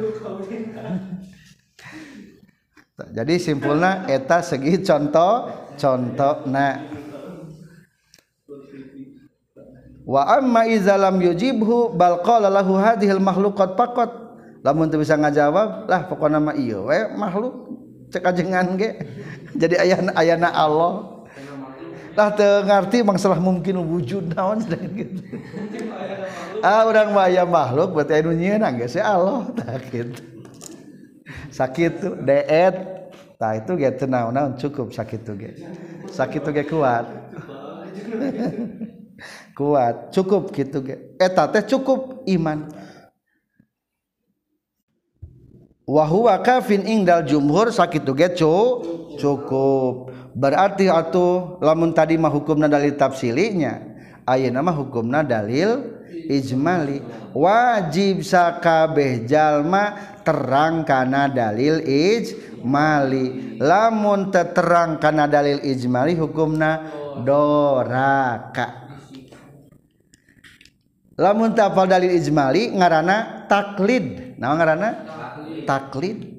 jadi 2.94 3.34
simpulna 3.42 4.06
eta 4.06 4.38
segi 4.38 4.78
contoh 4.86 5.50
contoh 5.74 6.46
na 6.46 6.78
wa 10.04 10.22
amma 10.30 10.68
iza 10.68 10.94
lam 10.94 11.18
yujibhu 11.18 11.96
bal 11.96 12.22
qala 12.22 12.52
lahu 12.52 12.76
hadhil 12.76 13.18
makhluqat 13.18 13.74
faqat. 13.74 14.10
Lamun 14.64 14.88
teu 14.88 14.96
bisa 14.96 15.12
ngajawab 15.20 15.92
lah 15.92 16.08
pokona 16.08 16.40
mah 16.40 16.56
ieu 16.56 16.88
we 16.88 16.96
makhluk 17.20 17.68
cek 18.08 18.24
ajengan 18.24 18.80
ge. 18.80 18.96
Jadi 19.60 19.76
ayana 19.76 20.10
ayana 20.16 20.48
Allah. 20.52 21.13
Lah 22.14 22.30
teu 22.30 22.62
ngarti 22.62 23.02
masalah 23.02 23.42
mungkin 23.42 23.82
wujud 23.82 24.38
naon 24.38 24.62
gitu. 24.70 25.18
Ah 26.62 26.86
urang 26.86 27.10
mah 27.10 27.26
aya 27.26 27.42
makhluk 27.42 27.90
berarti 27.98 28.22
anu 28.22 28.30
nyieun 28.30 28.62
geus 28.78 28.94
Allah. 28.96 29.50
Tah 29.50 29.82
kitu 29.90 30.22
sakit 31.50 31.92
tuh 31.98 32.14
deet. 32.22 32.74
Tah 33.34 33.58
itu 33.58 33.74
ge 33.74 33.90
teu 33.98 34.06
naon 34.06 34.54
cukup 34.54 34.94
sakit 34.94 35.20
tuh 35.26 35.34
ge. 35.34 35.58
Sakit 36.14 36.40
tuh 36.40 36.54
ge 36.54 36.62
kuat. 36.64 37.06
Kuat 39.54 40.10
cukup 40.10 40.50
gitu 40.50 40.82
eta 41.18 41.46
teh 41.46 41.62
cukup 41.62 42.26
iman. 42.26 42.66
Wahwa 45.86 46.34
kafin 46.42 46.82
ingdal 46.82 47.22
jumhur 47.22 47.70
sakit 47.70 48.02
ge 48.02 48.34
cukup 49.18 50.13
berarti 50.34 50.90
atuh 50.90 51.62
lamun 51.62 51.94
tadi 51.94 52.18
mah 52.18 52.30
hukumna 52.34 52.66
dalil 52.66 52.98
tafsilinya 52.98 53.80
ayeuna 54.26 54.60
mah 54.60 54.76
hukumna 54.76 55.22
dalil 55.22 55.94
ijmali. 56.28 57.04
Wajib 57.34 58.22
sakabeh 58.24 59.26
jalma 59.28 60.16
terang 60.24 60.86
kana 60.86 61.28
dalil 61.28 61.82
ijmali. 61.84 63.58
Lamun 63.60 64.32
terang 64.32 64.96
kana 65.02 65.28
dalil 65.28 65.60
ijmali 65.60 66.16
hukumna 66.16 66.88
doraka. 67.22 68.86
Lamun 71.14 71.54
tafal 71.54 71.86
dalil 71.86 72.10
ijmali 72.14 72.74
ngarana 72.74 73.46
taklid. 73.46 74.38
Nah 74.40 74.54
ngarana 74.56 74.88
taklid. 75.68 76.32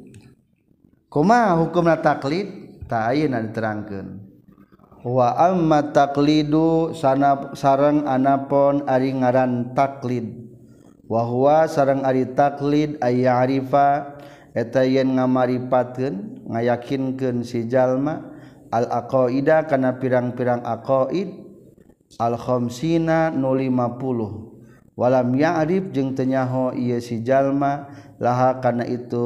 Kuma 1.07 1.55
hukumna 1.55 1.95
taklid 1.95 2.64
taainan 2.89 3.51
terangkan 3.51 4.21
wa 5.05 5.37
amma 5.37 5.93
taklidu 5.93 6.97
sana 6.97 7.53
sareng 7.53 8.09
anapon 8.09 8.81
ari 8.89 9.13
ngaran 9.13 9.77
taklid 9.77 10.49
wa 11.05 11.21
huwa 11.21 11.69
sareng 11.69 12.01
ari 12.01 12.25
taklid 12.33 12.97
ay 13.05 13.29
arifa 13.29 14.17
eta 14.57 14.81
yen 14.81 15.21
ngamaripateun 15.21 16.45
ngayakinkeun 16.49 17.45
si 17.45 17.69
jalma 17.69 18.33
al 18.73 18.89
aqaida 18.89 19.69
kana 19.69 20.01
pirang-pirang 20.01 20.65
aqaid 20.65 21.45
al 22.17 22.33
khamsina 22.33 23.29
nu 23.29 23.53
50 23.53 24.97
walam 24.97 25.29
ya'rif 25.35 25.91
jeung 25.93 26.17
teu 26.17 26.25
nyaho 26.25 26.73
ieu 26.73 26.97
si 26.97 27.21
jalma 27.21 27.91
laha 28.17 28.57
kana 28.63 28.87
itu 28.87 29.21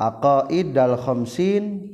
aqaid 0.00 0.72
dal 0.72 0.96
khamsin 0.96 1.89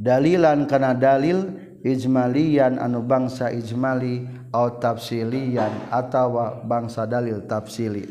dalilan 0.00 0.64
kana 0.64 0.96
dalil 0.96 1.52
ijmalian 1.84 2.80
anu 2.80 3.04
bangsa 3.04 3.52
ijmali 3.52 4.24
au 4.48 4.80
tafsilian 4.80 5.92
atawa 5.92 6.64
bangsa 6.64 7.04
dalil 7.04 7.44
tafsili. 7.44 8.08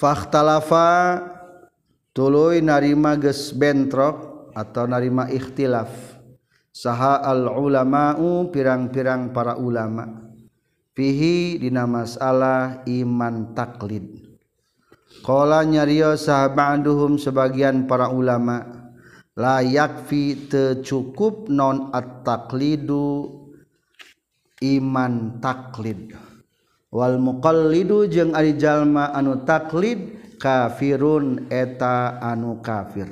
Fakhtalafa 0.00 1.20
tuluy 2.16 2.64
narima 2.64 3.20
geus 3.20 3.52
bentrok 3.52 4.48
atau 4.56 4.88
narima 4.88 5.28
ikhtilaf. 5.28 6.16
Saha 6.72 7.18
al 7.26 7.50
ulama'u 7.58 8.54
pirang-pirang 8.54 9.34
para 9.34 9.58
ulama' 9.58 10.30
fihi 10.94 11.58
dina 11.58 11.90
masalah 11.90 12.86
iman 12.86 13.50
taklid. 13.50 14.22
Qala 15.26 15.66
nyariyo 15.66 16.14
sahabaduhum 16.14 17.18
sebagian 17.18 17.90
para 17.90 18.14
ulama 18.14 18.77
layakfi 19.38 20.50
tercukup 20.50 21.46
non 21.46 21.94
at-taklidu 21.94 23.38
iman 24.58 25.38
taklid 25.38 26.18
wal 26.90 27.22
muqallidu 27.22 28.10
jeung 28.10 28.34
ari 28.34 28.58
jalma 28.58 29.14
anu 29.14 29.46
taklid 29.46 30.18
kafirun 30.42 31.46
eta 31.50 32.18
anu 32.18 32.58
kafir. 32.58 33.10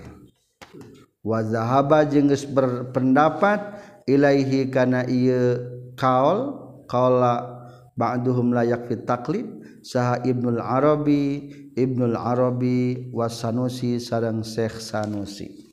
Wa 1.26 1.42
zahaba 1.42 2.06
jeung 2.06 2.30
geus 2.30 2.46
berpendapat 2.46 3.82
ilaihi 4.06 4.70
kana 4.70 5.02
ieu 5.10 5.58
kaol 5.98 6.54
qala 6.86 7.66
ba'duhum 7.98 8.54
layak 8.54 8.86
fi 8.86 8.94
taklid 9.02 9.46
saha 9.82 10.22
Ibnul 10.22 10.62
Arabi 10.62 11.50
Ibnul 11.74 12.14
Arabi 12.14 13.10
wasanusi 13.10 13.98
sareng 13.98 14.46
Syekh 14.46 14.78
Sanusi. 14.78 15.65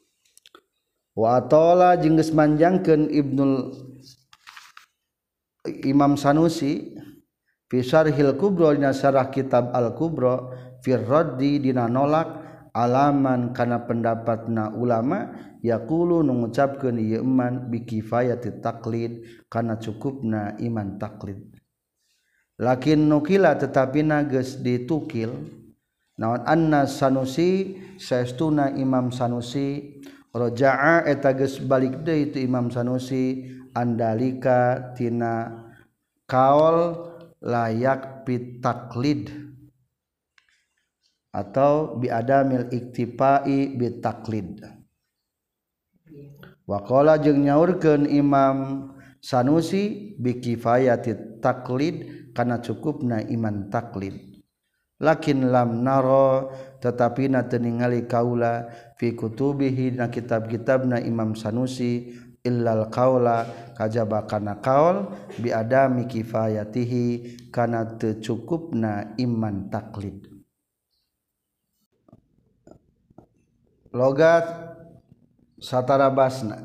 watola 1.13 1.97
jengges 1.97 2.33
manjangken 2.33 3.09
Ibnul 3.09 3.73
Imam 5.85 6.19
Sanusi 6.19 6.97
pisar 7.69 8.09
hil 8.09 8.35
kubro 8.35 8.73
dina 8.73 8.91
sarah 8.91 9.29
kitab 9.29 9.71
al 9.73 9.95
kubro 9.95 10.51
firrodi 10.83 11.63
dina 11.63 11.87
nolak 11.87 12.43
alaman 12.73 13.53
karena 13.53 13.85
pendapat 13.85 14.49
na 14.49 14.73
ulama 14.73 15.29
yakulu 15.61 16.25
mengucapkan 16.25 16.97
ngucapkeun 16.97 16.97
ieu 16.99 17.21
iman 17.21 17.69
bi 17.69 17.85
kifayati 17.85 18.59
taqlid 18.59 19.45
kana 19.47 19.77
cukupna 19.77 20.57
iman 20.57 20.97
taklid 20.97 21.53
lakin 22.57 23.07
nukila 23.07 23.55
tetapi 23.55 24.01
nages 24.01 24.59
ditukil 24.59 25.31
naon 26.17 26.41
anna 26.49 26.89
sanusi 26.89 27.77
saestuna 28.01 28.73
imam 28.73 29.13
sanusi 29.13 30.01
Roja'a 30.33 31.05
eta 31.05 31.29
geus 31.37 31.61
balik 31.61 32.01
deui 32.01 32.33
itu 32.33 32.41
Imam 32.41 32.73
Sanusi 32.73 33.45
andalika 33.77 34.91
tina 34.97 35.61
kaol 36.25 36.97
layak 37.37 38.25
pitaklid 38.25 39.29
atau 41.29 42.01
biadamil 42.01 42.73
iktifai 42.73 43.77
bitaklid. 43.77 44.57
Waqala 46.65 47.21
jeung 47.21 47.45
nyaurkeun 47.45 48.09
Imam 48.09 48.89
Sanusi 49.21 50.17
bikifayati 50.17 51.37
taklid 51.45 52.29
kana 52.33 52.57
cukupna 52.57 53.21
iman 53.29 53.69
taklid. 53.69 54.32
lakin 55.01 55.49
lam 55.49 55.81
naro 55.81 56.51
tetapi 56.83 57.31
na 57.31 57.47
teningali 57.47 58.05
kaula 58.05 58.67
fi 58.99 59.15
kutubihi 59.15 59.95
na 59.95 60.11
kitab-kitab 60.11 60.83
na 60.83 60.99
Imam 60.99 61.33
Sanusi 61.33 62.11
illal 62.43 62.91
kaula 62.91 63.47
kajaba 63.73 64.27
kana 64.27 64.59
kaul 64.59 65.07
bi 65.39 65.49
adami 65.55 66.05
kifayatihi 66.11 67.39
kana 67.49 67.95
tecukupna 67.95 69.15
iman 69.15 69.71
taklid. 69.71 70.27
Logat 73.93 74.43
satara 75.61 76.11
basna 76.11 76.59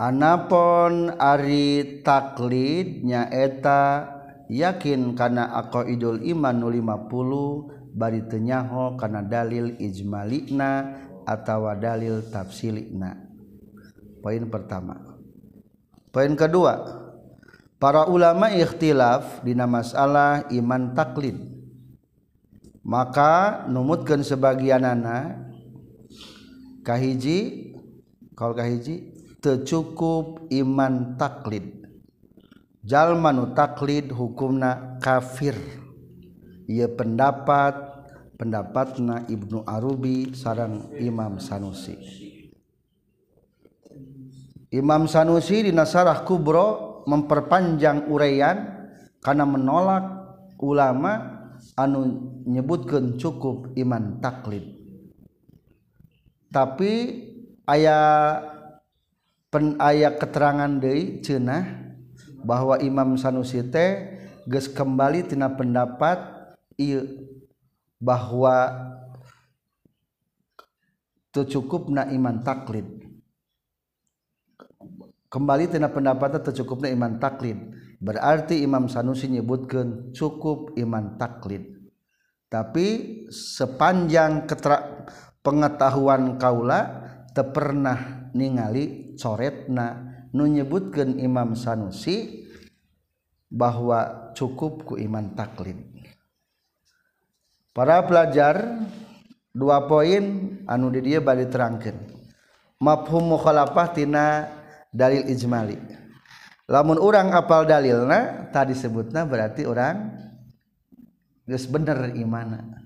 anapon 0.00 1.14
ari 1.14 2.02
taklid 2.02 3.06
nyaeta 3.06 4.13
yakin 4.50 5.16
karena 5.16 5.52
ako 5.56 5.86
Idul 5.88 6.24
iman 6.34 6.60
50 6.60 7.94
bari 7.94 8.26
tenyaho 8.26 8.98
karena 8.98 9.22
dalil 9.22 9.78
ijmalikna 9.78 10.72
atau 11.24 11.70
dalil 11.78 12.26
tafsilikna 12.28 13.24
poin 14.24 14.48
pertama. 14.48 14.96
Poin 16.08 16.32
kedua 16.32 16.80
para 17.76 18.08
ulama 18.08 18.48
ikhtilaf 18.48 19.44
dina 19.44 19.68
masalah 19.68 20.48
iman 20.48 20.96
taklid. 20.96 21.36
Maka 22.84 23.64
numutkan 23.68 24.20
sebagian 24.24 24.84
anak 24.84 25.40
kahiji 26.84 27.72
kalau 28.36 28.56
kahiji 28.56 29.12
tercukup 29.44 30.48
iman 30.52 31.16
taklid. 31.20 31.83
Jalmanu 32.84 33.56
taklid 33.56 34.12
hukumna 34.12 35.00
kafir. 35.00 35.56
Ia 36.68 36.88
pendapat 36.88 37.76
pendapatna 38.36 39.24
Ibnu 39.28 39.64
Arubi 39.64 40.32
sarang 40.36 40.92
Imam 40.96 41.40
Sanusi. 41.40 41.96
Imam 44.72 45.08
Sanusi 45.08 45.68
di 45.68 45.72
Nasarah 45.72 46.24
Kubro 46.24 47.00
memperpanjang 47.04 48.08
uraian 48.08 48.88
karena 49.20 49.44
menolak 49.44 50.04
ulama 50.60 51.44
anu 51.76 52.32
nyebutkan 52.48 53.20
cukup 53.20 53.76
iman 53.76 54.18
taklid. 54.24 54.64
Tapi 56.48 56.92
ayat 57.68 58.40
pen 59.52 59.78
ayat 59.78 60.16
keterangan 60.18 60.70
dari 60.80 61.20
cenah 61.22 61.83
bahwa 62.44 62.76
Imam 62.78 63.16
Sanusi 63.16 63.64
teh 63.72 64.20
geus 64.44 64.68
kembali 64.68 65.24
tina 65.24 65.48
pendapat 65.48 66.20
ieu 66.76 67.08
bahwa 67.96 68.70
tercukupna 71.32 72.06
iman 72.12 72.44
taklid. 72.44 72.86
Kembali 75.32 75.66
tina 75.66 75.90
pendapatnya 75.90 76.44
tercukupna 76.44 76.86
iman 76.92 77.18
taklid. 77.18 77.58
Berarti 77.98 78.62
Imam 78.62 78.86
Sanusi 78.86 79.26
nyebutkan 79.26 80.14
cukup 80.14 80.76
iman 80.78 81.18
taklid. 81.18 81.74
Tapi 82.46 82.86
sepanjang 83.34 84.46
pengetahuan 85.42 86.38
kaula 86.38 87.02
teu 87.34 87.50
pernah 87.50 88.30
ningali 88.30 89.18
coretna 89.18 90.13
nu 90.34 90.50
nyebutkeun 90.50 91.22
Imam 91.22 91.54
Sanusi 91.54 92.44
bahwa 93.46 94.34
cukup 94.34 94.82
ku 94.82 94.94
iman 94.98 95.32
taklid. 95.38 95.78
Para 97.70 98.02
pelajar 98.02 98.82
dua 99.54 99.86
poin 99.86 100.58
anu 100.66 100.90
di 100.90 101.00
dia 101.06 101.22
bari 101.22 101.46
terangkan 101.46 101.94
mafhum 102.82 103.34
mukhalafah 103.34 103.94
tina 103.94 104.50
dalil 104.90 105.26
ijmali. 105.30 105.78
Lamun 106.66 106.96
orang 106.98 107.30
apal 107.34 107.68
dalilna 107.68 108.50
tadi 108.50 108.74
sebutna 108.74 109.22
berarti 109.28 109.68
orang 109.68 110.10
geus 111.46 111.68
bener 111.68 112.14
imana. 112.16 112.84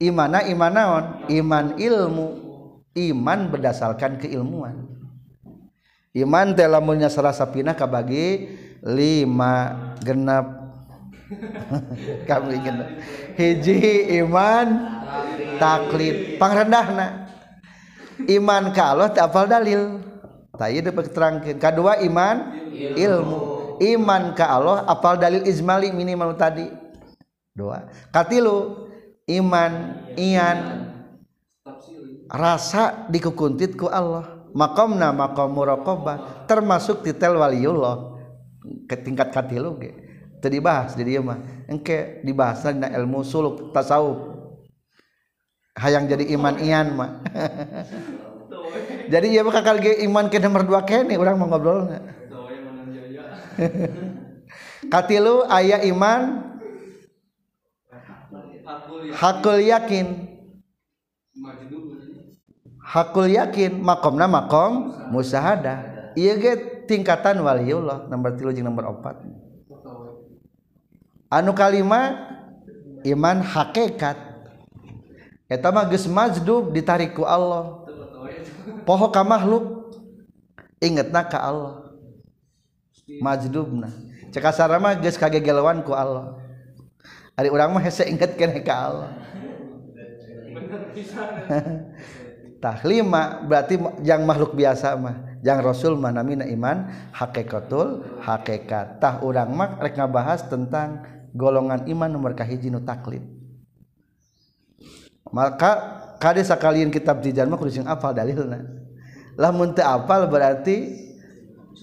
Imana 0.00 0.42
imanaon? 0.42 1.30
Iman 1.30 1.78
ilmu. 1.78 2.28
Iman 2.94 3.50
berdasarkan 3.50 4.22
keilmuan. 4.22 4.93
iman 6.14 6.54
teh 6.54 6.70
lamunnya 6.70 7.10
serasa 7.10 7.42
pinah 7.50 7.74
kabagi 7.74 8.54
lima 8.86 9.74
genap 10.00 10.46
kami 12.28 12.62
genap 12.62 12.88
hiji 13.34 14.14
iman 14.22 14.66
taklid. 15.58 16.38
Pangrendahna 16.38 17.28
iman 18.30 18.64
ka 18.70 18.94
Allah 18.94 19.08
teh 19.10 19.22
apal 19.22 19.46
dalil. 19.46 20.00
Tadi 20.54 20.86
dapat 20.86 21.10
terangkan 21.10 21.58
kedua 21.58 21.98
iman 22.06 22.54
ilmu. 22.74 23.38
Iman 23.82 24.38
ka 24.38 24.46
Allah 24.54 24.86
apal 24.86 25.18
dalil 25.18 25.42
izmali 25.46 25.90
minimal 25.90 26.38
tadi. 26.38 26.70
Doa 27.54 27.86
katilu 28.10 28.86
iman 29.30 30.02
ian 30.14 30.90
rasa 32.30 33.06
dikukuntit 33.10 33.74
ku 33.74 33.90
Allah. 33.90 34.33
Makamna 34.54 35.10
makam 35.10 35.50
muraqabah 35.50 36.46
termasuk 36.46 37.02
titel 37.02 37.36
waliullah. 37.36 38.14
Ke 38.88 38.96
tingkat 38.96 39.28
katilu 39.28 39.76
ge. 39.76 39.92
Teu 40.40 40.48
dibahas 40.48 40.96
di 40.96 41.04
dieu 41.04 41.20
mah. 41.20 41.36
Engke 41.68 42.24
dibahas 42.24 42.64
dina 42.64 42.88
ilmu 42.88 43.20
suluk 43.20 43.74
tasawuf. 43.76 44.32
Hayang 45.76 46.08
jadi 46.08 46.32
iman 46.38 46.54
ian 46.62 46.86
mah. 46.94 47.10
Jadi 49.04 49.36
ya 49.36 49.44
bakal 49.44 49.78
iman 49.78 50.26
ke 50.32 50.40
nomor 50.40 50.64
dua 50.64 50.80
kene 50.82 51.14
orang 51.20 51.36
mau 51.36 51.46
ngobrolnya. 51.46 52.00
Katilu 54.92 55.46
ayah 55.48 55.80
iman 55.86 56.42
hakul 59.14 59.60
yakin 59.62 60.26
hakul 62.84 63.26
yakin 63.26 63.80
makomna 63.80 64.28
makom 64.28 64.92
musahada. 65.08 66.12
Iya 66.14 66.36
ge 66.38 66.52
tingkatan 66.86 67.40
waliullah 67.40 68.06
nomor 68.12 68.36
tilu 68.36 68.52
jeung 68.52 68.68
nomor 68.68 68.92
opat. 68.94 69.18
Anu 71.32 71.56
kalima 71.56 72.30
iman 73.02 73.42
hakikat. 73.42 74.14
Eta 75.50 75.72
mah 75.74 75.88
geus 75.90 76.06
majdub 76.06 76.70
ditarik 76.70 77.16
ku 77.16 77.26
Allah. 77.26 77.82
Poho 78.84 79.08
ka 79.10 79.24
makhluk 79.24 79.90
ingetna 80.78 81.26
ka 81.26 81.40
Allah. 81.40 81.90
Majdubna. 83.18 83.90
Cek 84.30 84.44
asara 84.44 84.78
mah 84.78 84.94
geus 85.00 85.18
kagegelewan 85.18 85.82
ku 85.82 85.96
Allah. 85.96 86.38
Ari 87.34 87.50
urang 87.50 87.74
mah 87.74 87.82
hese 87.82 88.06
inget 88.06 88.38
kene 88.38 88.62
ka 88.62 88.74
Allah. 88.92 89.10
tah 92.64 92.80
lima 92.80 93.44
berarti 93.44 93.76
yang 94.00 94.24
makhluk 94.24 94.56
biasa 94.56 94.96
mah. 94.96 95.36
Yang 95.44 95.58
rasul 95.60 95.92
mah 96.00 96.08
namina 96.08 96.48
iman 96.48 96.88
hakikatul 97.12 98.00
hakikat. 98.24 98.96
Tah 99.04 99.20
urang 99.20 99.52
mah 99.52 99.76
rek 99.76 100.00
ngabahas 100.00 100.48
tentang 100.48 101.04
golongan 101.36 101.84
iman 101.84 102.08
nomor 102.08 102.32
kahiji 102.32 102.72
nu 102.72 102.80
taklid. 102.80 103.20
Maka 105.28 105.72
kade 106.16 106.40
sakalian 106.40 106.88
kitab 106.88 107.20
dijan 107.20 107.52
mah 107.52 107.60
kudu 107.60 107.68
sing 107.68 107.84
apal 107.84 108.16
dalilna. 108.16 108.64
Lamun 109.36 109.76
teu 109.76 109.84
apal 109.84 110.24
berarti 110.24 111.04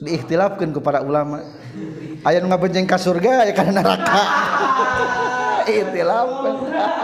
diikhtilafkeun 0.02 0.74
ku 0.74 0.82
para 0.82 1.06
ulama. 1.06 1.46
Aya 2.26 2.42
nu 2.42 2.50
ngabenceng 2.50 2.90
ka 2.90 2.98
surga 2.98 3.46
aya 3.46 3.54
kana 3.54 3.86
neraka. 3.86 4.24
Ikhtilaf 5.70 6.30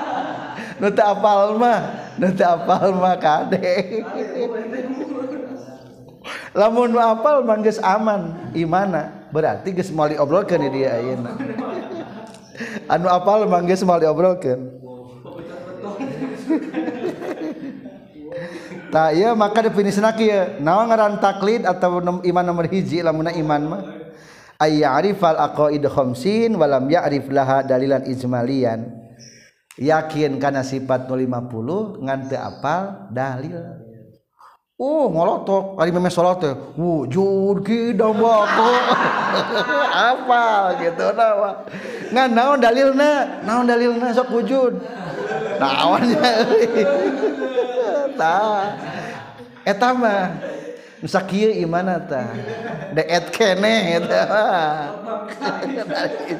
nu 0.81 0.89
teu 0.89 1.05
apal 1.05 1.61
mah. 1.61 2.06
Apal 2.17 2.97
mah 2.97 3.15
kade 3.21 4.03
lamun 6.57 6.91
apal 6.97 7.45
manggis 7.45 7.77
aman. 7.79 8.51
Imana? 8.57 9.29
Berarti 9.29 9.75
geus 9.75 9.91
moal 9.93 10.15
diobrolkeun 10.15 10.65
di 10.67 10.69
dia 10.81 10.97
ayeuna. 10.97 11.37
Anu 12.89 13.07
apal 13.11 13.45
manggis 13.45 13.83
moal 13.85 14.01
diobrolkeun. 14.01 14.59
Tak 18.87 19.09
iya 19.19 19.35
maka 19.35 19.67
definisi 19.67 19.99
kieu. 20.15 20.63
Naon 20.63 20.87
ngaran 20.87 21.19
taklid 21.19 21.67
atau 21.67 21.99
iman 22.01 22.45
nomor 22.45 22.65
hiji? 22.71 23.03
Lamun 23.03 23.29
iman 23.29 23.61
mah. 23.67 23.81
Ay 24.57 24.81
ya'rifal 24.81 25.37
aqaid 25.37 25.85
khamsin 25.85 26.57
walam 26.57 26.89
ya'rif 26.89 27.29
laha 27.29 27.61
dalilan 27.61 28.09
ijmalian 28.09 29.06
yakin 29.77 30.41
karena 30.41 30.65
sifat 30.65 31.05
50 31.05 32.01
ngante 32.01 32.35
apal 32.37 33.09
dalil. 33.13 33.87
Oh 34.77 35.09
ngolotok. 35.09 35.73
Kali 35.73 35.89
memes 35.89 36.13
sholat 36.13 36.37
teh 36.37 36.53
uh, 36.53 36.77
wujud 36.77 37.65
kidam 37.65 38.13
bako 38.13 38.69
apa 40.13 40.77
gitu 40.85 41.17
nama 41.17 41.65
ngan 42.13 42.29
naon 42.29 42.61
dalilna? 42.61 43.41
Naon 43.41 43.65
dalilna? 43.65 44.13
Sok 44.13 44.37
wujud. 44.37 44.77
Naonnya 45.57 46.29
tah 48.21 48.77
eta 49.65 49.97
mah 49.97 50.37
nusa 51.01 51.25
kieu 51.25 51.57
imana 51.57 51.97
tah 51.97 52.29
deet 52.93 53.33
kene 53.33 53.97
eta 53.97 54.21
mah. 54.29 55.25
Dari 55.89 56.37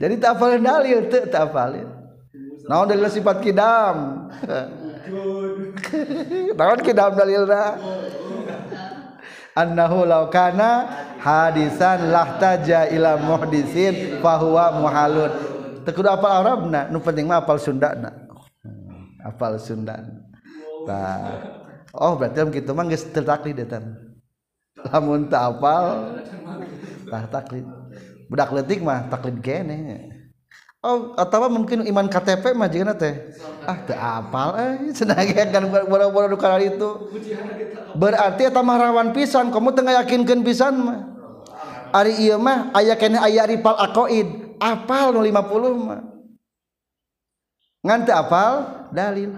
jadi 0.00 0.14
tak 0.16 0.30
hafalin 0.36 0.64
dalil 0.64 0.98
tuh 1.10 1.22
tak 1.28 1.42
hafalin 1.48 1.88
naon 2.70 2.86
dalil 2.86 3.10
sifat 3.10 3.42
kidam? 3.42 3.96
Naon 6.58 6.78
kidam 6.86 7.18
dalilna? 7.18 7.74
Annahu 9.58 10.06
law 10.06 10.30
kana 10.30 10.86
hadisan 11.18 12.14
lahtaja 12.14 12.86
ila 12.94 13.18
muhdisin 13.18 14.22
fahuwa 14.22 14.78
muhalun. 14.78 15.32
Teu 15.82 16.06
apal 16.06 16.32
arabna 16.44 16.86
nu 16.92 17.02
penting 17.02 17.26
mah 17.26 17.42
apal 17.42 17.58
sundana. 17.58 18.14
Hmm, 18.62 19.18
apal 19.26 19.58
sundana. 19.58 20.22
Tah. 20.86 21.58
Oh 21.90 22.14
berarti 22.14 22.46
kitu 22.54 22.70
mah 22.70 22.86
geus 22.86 23.02
teu 23.10 23.26
taklid 23.26 23.58
eta. 23.58 23.82
Lamun 24.86 25.26
teu 25.26 25.40
apal 25.40 26.14
tah 27.10 27.26
taklid 27.26 27.79
budak 28.30 28.54
letik 28.54 28.78
mah 28.80 29.10
taklid 29.10 29.42
kene. 29.42 30.06
Oh, 30.80 31.12
atau 31.12 31.44
mungkin 31.52 31.84
iman 31.84 32.08
KTP 32.08 32.56
mah 32.56 32.64
jika 32.64 32.96
teh? 32.96 33.36
Ah 33.68 33.84
teu 33.84 33.92
apal 34.00 34.56
eh. 34.56 34.72
Cenah 34.96 35.20
kan 35.52 35.68
boro-boro 35.68 36.32
nu 36.32 36.40
itu. 36.56 36.90
Berarti 37.92 38.48
eta 38.48 38.64
mah 38.64 38.80
rawan 38.80 39.12
pisan. 39.12 39.52
Kamu 39.52 39.76
teu 39.76 39.84
yakinkeun 39.84 40.40
pisan 40.40 40.80
mah. 40.80 40.98
Ari 41.92 42.24
ieu 42.24 42.40
mah 42.40 42.72
aya 42.72 42.96
kene 42.96 43.20
aya 43.20 43.44
ripal 43.44 43.76
aqaid 43.76 44.56
apal 44.56 45.12
nu 45.12 45.20
50 45.20 45.84
mah. 45.84 46.00
Ngan 47.84 48.00
teu 48.08 48.16
apal? 48.16 48.52
Dalil. 48.88 49.36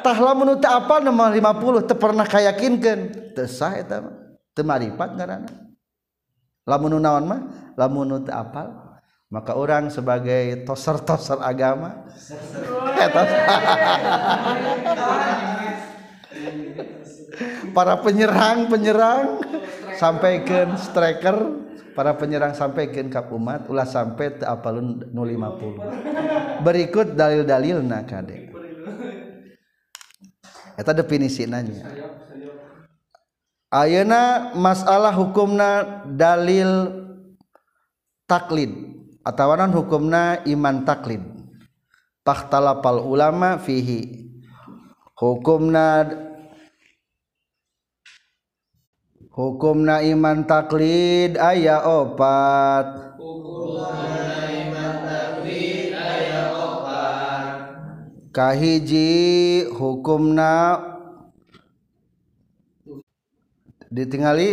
Tah 0.00 0.16
lamun 0.16 0.56
teu 0.56 0.72
apal 0.72 1.04
nu 1.04 1.12
50 1.12 1.92
teu 1.92 1.96
pernah 2.00 2.24
kayakinkeun. 2.24 3.36
Teu 3.36 3.44
sah 3.44 3.76
eta 3.76 4.00
mah. 4.00 4.16
Teu 4.56 4.64
maripat 4.64 5.12
ngaranna. 5.12 5.67
Lamun 6.68 7.00
naon 7.00 7.24
mah? 7.24 7.40
Lamun 7.80 8.28
apal 8.28 8.68
maka 9.28 9.56
orang 9.56 9.88
sebagai 9.92 10.64
toser-toser 10.64 11.40
agama. 11.40 12.04
Eh, 12.96 13.08
para 17.72 17.96
penyerang 18.04 18.68
penyerang. 18.68 19.40
Sampaikan 19.96 20.76
striker. 20.76 21.66
Para 21.96 22.14
penyerang 22.14 22.54
sampaikan 22.54 23.10
kap 23.10 23.32
umat. 23.32 23.66
Ulah 23.66 23.88
sampai 23.88 24.38
apalun 24.44 25.02
050 25.10 26.38
berikut 26.62 27.14
dalil-dalil 27.14 27.82
nak 27.82 28.10
kade 28.10 28.50
eta 30.78 30.92
definisi 30.94 31.46
nanya 31.46 31.86
Ayeuna 33.68 34.56
masalah 34.56 35.12
hukumna 35.12 36.00
dalil 36.08 36.88
taklid 38.24 38.72
atawanan 39.20 39.76
hukumna 39.76 40.40
iman 40.48 40.88
taklid. 40.88 41.20
Pal 42.24 43.00
ulama 43.04 43.56
fihi. 43.60 44.28
Hukumna 45.16 46.04
hukumna 49.32 50.04
iman 50.04 50.44
taklid 50.44 51.36
aya 51.40 51.84
opat. 51.84 53.16
Kahiji 58.32 59.64
hukumna 59.72 60.76
ditingali 63.88 64.48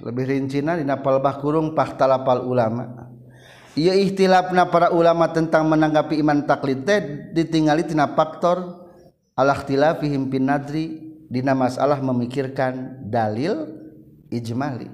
lebih 0.00 0.24
rincina 0.24 0.76
di 0.76 0.84
napal 0.84 1.20
bah 1.20 1.36
kurung 1.40 1.76
fakta 1.76 2.08
lapal 2.08 2.44
ulama. 2.44 3.12
Ia 3.78 3.94
ikhtilafna 3.94 4.66
para 4.66 4.90
ulama 4.90 5.30
tentang 5.30 5.70
menanggapi 5.70 6.18
iman 6.18 6.42
taklid 6.42 6.82
teh 6.82 7.30
ditingali 7.32 7.86
tina 7.86 8.10
faktor 8.12 8.88
al 9.38 9.48
ikhtilafihim 9.54 10.26
bin 10.26 10.50
nadri 10.50 10.98
dina 11.30 11.54
masalah 11.54 12.02
memikirkan 12.02 13.06
dalil 13.06 13.70
ijmali. 14.32 14.90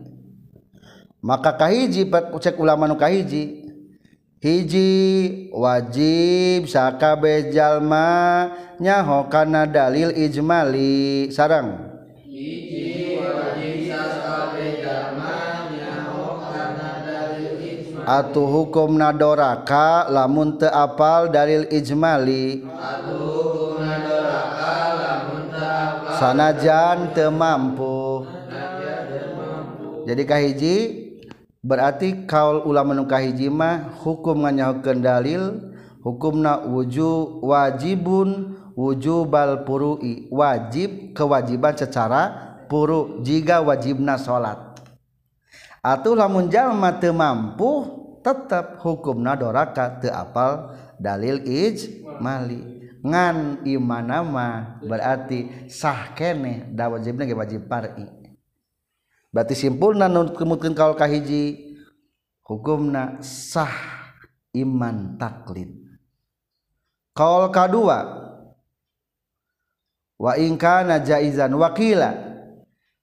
Maka 1.24 1.56
kahiji 1.56 2.06
cek 2.12 2.60
ulama 2.60 2.84
nu 2.86 3.00
kahiji 3.00 3.66
hiji. 4.44 4.90
Wajib 5.56 6.68
sakabe 6.68 7.48
jalma 7.48 8.52
nyaho 8.76 9.24
kana 9.32 9.64
dalil 9.64 10.12
ijmali 10.12 11.32
sarang 11.32 11.85
Atuh 18.06 18.46
hukum 18.46 18.94
nadoraka 18.94 20.06
lamun 20.06 20.62
te 20.62 20.70
apal 20.70 21.26
dalil 21.26 21.66
ijmali. 21.74 22.62
Sanajan 26.14 27.10
te 27.10 27.26
mampu. 27.26 28.22
Jadi 30.06 30.22
kahiji 30.22 30.74
berarti 31.66 32.30
kaul 32.30 32.62
ulama 32.62 32.94
nu 32.94 33.10
kahiji 33.10 33.50
mah 33.50 33.98
hukum 34.06 34.46
nganyahokeun 34.46 35.02
dalil 35.02 35.74
hukumna 36.06 36.62
wuju 36.62 37.42
wajibun 37.42 38.54
wujubal 38.78 39.66
purui 39.66 40.30
wajib 40.30 41.10
kewajiban 41.10 41.74
secara 41.74 42.22
puru 42.70 43.18
jika 43.26 43.58
wajibna 43.58 44.14
salat 44.14 44.65
atuh 45.86 46.18
lamun 46.18 46.50
jalma 46.50 46.98
teu 46.98 47.14
mampu 47.14 47.70
tetap 48.26 48.82
hukum 48.82 49.22
nadoraka 49.22 50.02
teu 50.02 50.10
apal 50.10 50.74
dalil 50.98 51.46
ijmali. 51.46 52.74
Ngan 53.06 53.62
imana 53.62 54.26
mah 54.26 54.82
berarti 54.82 55.70
sah 55.70 56.10
kene 56.18 56.74
da 56.74 56.90
wajibna 56.90 57.22
ge 57.22 57.38
wajib 57.38 57.70
par'i. 57.70 58.02
Berarti 59.30 59.54
simpulna 59.54 60.10
nu 60.10 60.34
kemutkeun 60.34 60.74
kaul 60.74 60.98
kahiji 60.98 61.76
hukumna 62.42 63.22
sah 63.22 63.70
iman 64.58 65.14
taklid. 65.22 65.70
Kaul 67.14 67.54
kadua 67.54 68.26
wa 70.18 70.32
in 70.34 70.58
kana 70.58 70.98
jaizan 70.98 71.54
wakila 71.54 72.35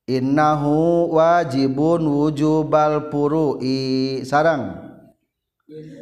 innahu 0.08 1.08
wajibun 1.16 2.04
wujubal 2.04 3.08
purui 3.08 4.22
sarang. 4.28 4.92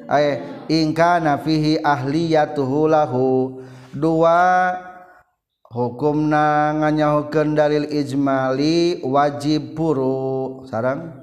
Ay 0.09 0.41
ingkana 0.67 1.37
fihi 1.37 1.77
ahliyatuhu 1.79 2.89
lahu. 2.89 3.61
Dua 3.91 4.71
hukumna 5.67 6.73
nganyahukeun 6.79 7.55
dalil 7.55 7.87
ijmali 7.91 9.03
wajib 9.05 9.77
puru 9.77 10.63
sarang. 10.65 11.21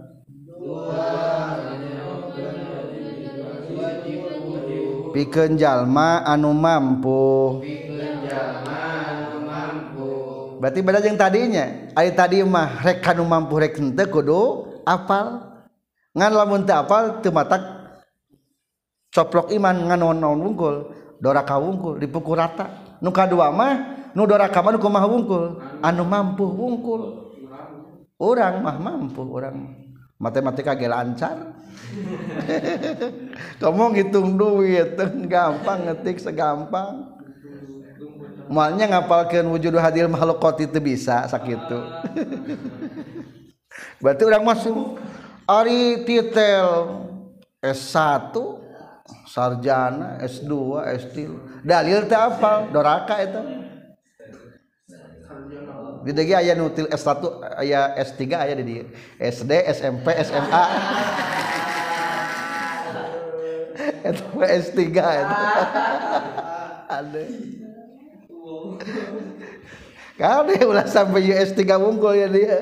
Pikeun 5.08 5.58
jalma 5.58 6.22
anu 6.22 6.52
mampu. 6.54 7.58
pikeun 7.64 8.28
jalma 8.28 8.77
berarti 10.58 10.78
beda 10.82 11.00
yang 11.00 11.18
tadinya. 11.18 11.66
Ayat 11.94 12.14
tadi 12.18 12.42
mah 12.42 12.82
rek 12.82 13.00
kanu 13.00 13.24
mampu 13.24 13.56
rek 13.58 13.78
henteu 13.78 14.06
kudu 14.10 14.42
apal. 14.84 15.46
Ngan 16.12 16.32
lamun 16.34 16.66
teu 16.66 16.76
apal 16.76 17.22
teu 17.22 17.30
matak 17.30 17.62
coplok 19.14 19.54
iman 19.54 19.88
ngan 19.88 19.98
naon-naon 19.98 20.38
wungkul. 20.42 20.76
Doraka 21.18 21.58
wungkul 21.58 21.98
dipukul 21.98 22.38
rata. 22.38 22.98
Nu 23.02 23.10
kadua 23.10 23.50
mah 23.50 23.74
nu 24.14 24.22
doraka 24.26 24.58
mah 24.62 24.70
nu 24.74 24.78
kumaha 24.78 25.06
wungkul? 25.06 25.44
Anu 25.82 26.02
mampu 26.06 26.46
wungkul. 26.46 27.02
Orang 28.18 28.66
mah 28.66 28.76
mampu 28.78 29.22
orang 29.22 29.86
matematika 30.18 30.74
ge 30.74 30.90
lancar. 30.90 31.54
Kamu 33.62 33.94
ngitung 33.94 34.34
duit 34.34 34.98
gampang 35.32 35.86
ngetik 35.86 36.18
segampang. 36.18 37.17
Malnya 38.48 38.88
ngapalkan 38.88 39.44
wujud 39.48 39.76
hadir 39.76 40.08
makhluk 40.08 40.40
itu 40.60 40.80
bisa 40.80 41.28
sakitu. 41.28 41.78
Berarti 44.02 44.22
orang 44.26 44.42
masuk 44.42 44.98
ari 45.46 46.02
titel 46.02 46.66
S1 47.62 48.34
sarjana 49.28 50.18
S2 50.22 50.52
S3 50.98 51.16
dalil 51.64 52.06
teh 52.06 52.18
apa 52.18 52.66
doraka 52.70 53.16
itu 53.22 53.40
di 56.06 56.14
lagi 56.14 56.34
ayah 56.38 56.54
nutil 56.54 56.86
S1 56.88 57.18
ayah 57.60 57.92
S3 57.98 58.22
ayah 58.38 58.54
di 58.62 58.86
SD 59.18 59.52
SMP 59.74 60.06
SMA 60.22 60.64
itu 64.08 64.24
S3 64.38 64.80
itu 64.88 65.34
ada 66.88 67.22
Kade 70.18 70.66
ulah 70.66 70.86
sampai 70.90 71.30
US 71.30 71.54
3 71.54 71.78
wungkul 71.78 72.18
ya 72.18 72.26
dia. 72.26 72.58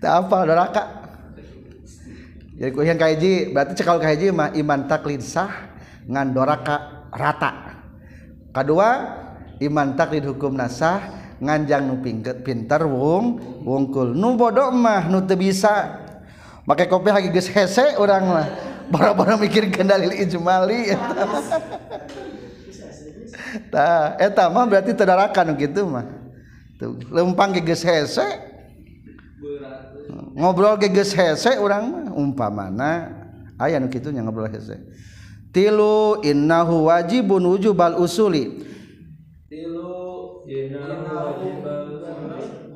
Tak 0.00 0.12
apa 0.28 0.38
neraka. 0.44 0.82
Jadi 2.60 2.70
kuhian 2.76 3.00
kahiji 3.00 3.56
berarti 3.56 3.72
cekal 3.80 3.96
kahiji 3.96 4.28
mah 4.28 4.52
iman 4.52 4.84
taklid 4.84 5.24
sah 5.24 5.72
ngan 6.04 6.36
doraka 6.36 7.08
rata. 7.08 7.80
Kedua 8.52 8.88
iman 9.64 9.96
taklid 9.96 10.28
hukum 10.28 10.52
nasah 10.52 11.00
nganjang 11.40 11.88
nu 11.88 12.04
pinter 12.44 12.84
wung 12.84 13.40
wungkul 13.64 14.12
nu 14.12 14.36
bodoh 14.36 14.68
mah 14.68 15.08
nu 15.08 15.24
teu 15.24 15.40
bisa 15.40 16.04
pakai 16.68 16.84
kopi 16.84 17.08
lagi 17.08 17.32
geus 17.32 17.48
hese 17.48 17.96
urang 17.96 18.28
mah 18.28 18.46
boro-boro 18.92 19.40
mikir 19.40 19.72
kendali 19.72 20.20
ijmali 20.20 20.92
Nah, 23.70 24.14
eta 24.18 24.46
eh, 24.46 24.52
mah 24.52 24.64
berarti 24.66 24.94
terdarakan 24.94 25.58
gitu 25.58 25.86
mah. 25.86 26.06
Tuh, 26.78 26.96
lempang 27.10 27.52
geus 27.52 27.82
hese. 27.84 28.24
Ngobrol 30.36 30.78
geges 30.80 31.12
hese 31.12 31.58
orang 31.58 32.12
umpamana 32.14 33.12
aya 33.60 33.76
nu 33.80 33.92
kitu 33.92 34.12
nya 34.12 34.24
ngobrol 34.24 34.48
hese. 34.48 34.78
Tilu 35.50 36.22
innahu 36.22 36.88
wajibun 36.88 37.42
wujubal 37.44 37.98
usuli. 37.98 38.62
Tilu 39.50 39.90
innahu 40.46 41.60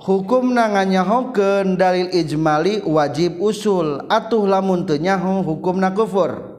Hukumna 0.05 0.69
nganyahokeun 0.69 1.81
dalil 1.81 2.13
ijmali 2.13 2.85
wajib 2.85 3.41
usul 3.41 4.05
atuh 4.13 4.45
lamun 4.45 4.85
teu 4.85 5.01
nyaho 5.01 5.41
hukumna 5.41 5.97
kufur. 5.97 6.54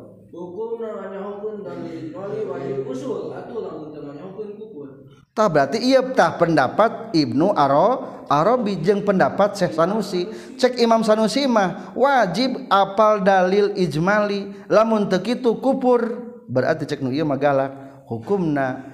Tah 5.36 5.52
berarti 5.52 5.84
ieu 5.84 6.16
tah 6.16 6.40
pendapat 6.40 7.12
Ibnu 7.12 7.52
Aro 7.52 8.16
Arabi 8.26 8.82
jeung 8.82 9.06
pendapat 9.06 9.54
Syekh 9.54 9.78
Sanusi. 9.78 10.26
Cek 10.58 10.82
Imam 10.82 11.06
Sanusi 11.06 11.46
mah 11.46 11.94
wajib 11.94 12.66
apal 12.72 13.22
dalil 13.22 13.76
ijmali 13.78 14.66
lamun 14.66 15.06
teu 15.12 15.22
kitu 15.22 15.62
kupur 15.62 16.26
berarti 16.50 16.90
cek 16.90 17.04
nu 17.04 17.14
ieu 17.14 17.28
mah 17.28 17.38
galak. 17.38 17.72
Hukumna 18.06 18.86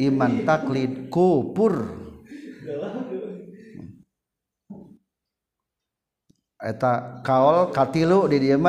iman 0.00 0.44
taklid 0.44 1.08
kupur 1.12 1.88
eta 6.60 7.24
kaol 7.24 7.72
katilu 7.72 8.28
di 8.28 8.36
dieu 8.36 8.60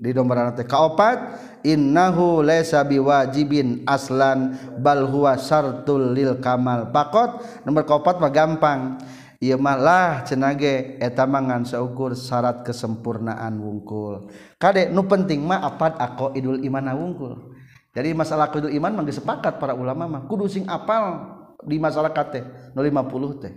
di 0.00 0.10
dombaran 0.16 0.56
teh 0.56 0.64
kaopat 0.64 1.49
innahu 1.66 2.40
laysa 2.44 2.84
biwajibin 2.84 3.84
aslan 3.84 4.56
bal 4.80 5.08
huwa 5.08 5.36
syartul 5.36 6.12
lil 6.12 6.38
kamal. 6.38 6.88
Pakot 6.92 7.44
nomor 7.64 7.84
kaopat 7.84 8.20
mah 8.20 8.32
gampang. 8.32 9.00
Iya 9.40 9.56
malah 9.56 10.20
cenage 10.28 11.00
etamangan 11.00 11.64
seukur 11.64 12.12
syarat 12.12 12.60
kesempurnaan 12.60 13.56
wungkul. 13.56 14.28
Kadek 14.60 14.92
nu 14.92 15.08
penting 15.08 15.40
mah 15.40 15.64
apa 15.64 15.96
ako 15.96 16.36
idul 16.36 16.60
iman 16.60 16.92
wungkul? 16.92 17.56
Jadi 17.96 18.12
masalah 18.12 18.52
idul 18.52 18.68
iman 18.68 19.00
mah 19.00 19.08
sepakat 19.08 19.56
para 19.56 19.72
ulama 19.72 20.04
mah. 20.04 20.22
Kudu 20.28 20.44
sing 20.44 20.68
apal 20.68 21.24
di 21.64 21.80
masyarakat 21.80 22.26
teh 22.36 22.44
050 22.76 23.40
teh. 23.40 23.54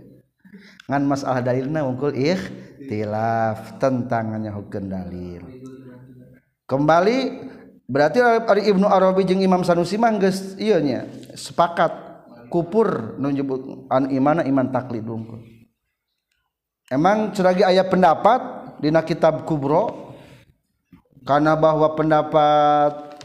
Ngan 0.88 1.02
masalah 1.04 1.44
dalilna 1.44 1.84
wungkul 1.84 2.16
tilaf 2.88 3.76
tentangannya 3.76 4.56
hukum 4.56 4.88
dalil. 4.88 5.42
Kembali 6.64 7.16
berarti 7.90 8.20
Ari 8.20 8.68
Ibnu 8.72 8.88
Arabi 8.88 9.28
jeung 9.28 9.44
Imam 9.44 9.64
Sanusi 9.64 9.96
mah 10.00 10.12
geus 10.16 10.56
ieu 10.56 10.80
nya 10.80 11.04
sepakat. 11.34 12.04
Kupur 12.44 13.18
nu 13.18 13.34
nyebut 13.34 13.90
an 13.90 14.14
imana 14.14 14.46
iman 14.46 14.70
taklid 14.70 15.02
dungkul 15.02 15.42
emang 16.86 17.34
ceragi 17.34 17.66
ayat 17.66 17.90
pendapat 17.90 18.38
dina 18.78 19.02
kitab 19.02 19.42
kubro 19.42 20.14
karena 21.26 21.58
bahwa 21.58 21.90
pendapat 21.98 23.18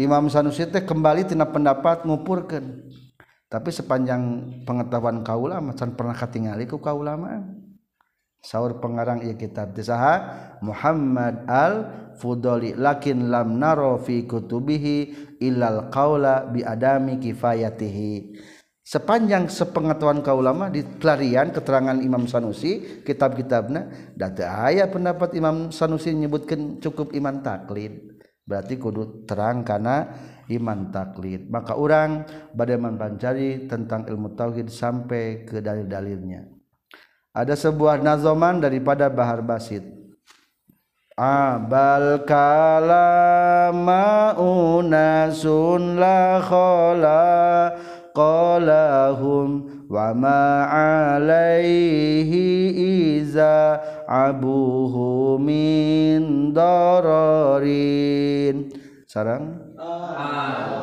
Imam 0.00 0.26
Sanusi 0.26 0.64
teh 0.66 0.82
kembali 0.82 1.28
tina 1.28 1.46
pendapat 1.46 2.02
ngupurkeun. 2.02 2.88
Tapi 3.46 3.70
sepanjang 3.70 4.22
pengetahuan 4.66 5.22
kaula 5.22 5.62
macan 5.62 5.94
pernah 5.94 6.16
katingali 6.16 6.66
ku 6.66 6.82
kaula 6.82 7.14
mah. 7.14 7.44
Saur 8.44 8.76
pengarang 8.76 9.24
ieu 9.24 9.40
kitab 9.40 9.72
saha 9.80 10.14
Muhammad 10.60 11.48
al 11.48 12.04
Fudoli 12.14 12.78
lakin 12.78 13.26
lam 13.26 13.58
naro 13.58 13.98
fi 13.98 14.22
kutubihi 14.22 14.96
illal 15.42 15.90
qaula 15.90 16.46
bi 16.46 16.62
adami 16.62 17.18
kifayatihi. 17.18 18.38
Sepanjang 18.84 19.48
sepengetahuan 19.48 20.20
kau 20.20 20.44
ulama 20.44 20.68
di 20.68 20.84
pelarian 20.84 21.50
keterangan 21.50 21.96
Imam 22.04 22.28
Sanusi 22.28 23.02
kitab-kitabna 23.02 24.12
data 24.12 24.68
ayat 24.68 24.92
pendapat 24.92 25.32
Imam 25.34 25.72
Sanusi 25.72 26.12
menyebutkan 26.12 26.78
cukup 26.78 27.16
iman 27.16 27.40
taklid. 27.40 28.14
Berarti 28.44 28.76
kudu 28.76 29.24
terang 29.24 29.64
karena 29.64 30.04
iman 30.52 30.92
taklid. 30.92 31.48
Maka 31.48 31.80
orang 31.80 32.28
badai 32.52 32.76
mencari 32.76 33.64
tentang 33.64 34.04
ilmu 34.04 34.36
tauhid 34.36 34.68
sampai 34.68 35.48
ke 35.48 35.64
dalil-dalilnya 35.64 36.53
ada 37.34 37.58
sebuah 37.58 37.98
nazoman 37.98 38.62
daripada 38.62 39.10
Bahar 39.10 39.42
Basit. 39.42 39.82
Abal 41.18 42.22
kalama 42.26 44.34
unasun 44.38 45.98
la 45.98 46.38
khala 46.42 47.74
qalahum 48.14 49.66
wa 49.90 50.14
ma 50.14 50.66
alaihi 51.14 52.70
iza 53.18 53.82
abuhu 54.06 55.38
min 55.38 56.52
dararin. 56.54 58.70
Sarang. 59.10 59.74
Bagesnya 59.78 60.74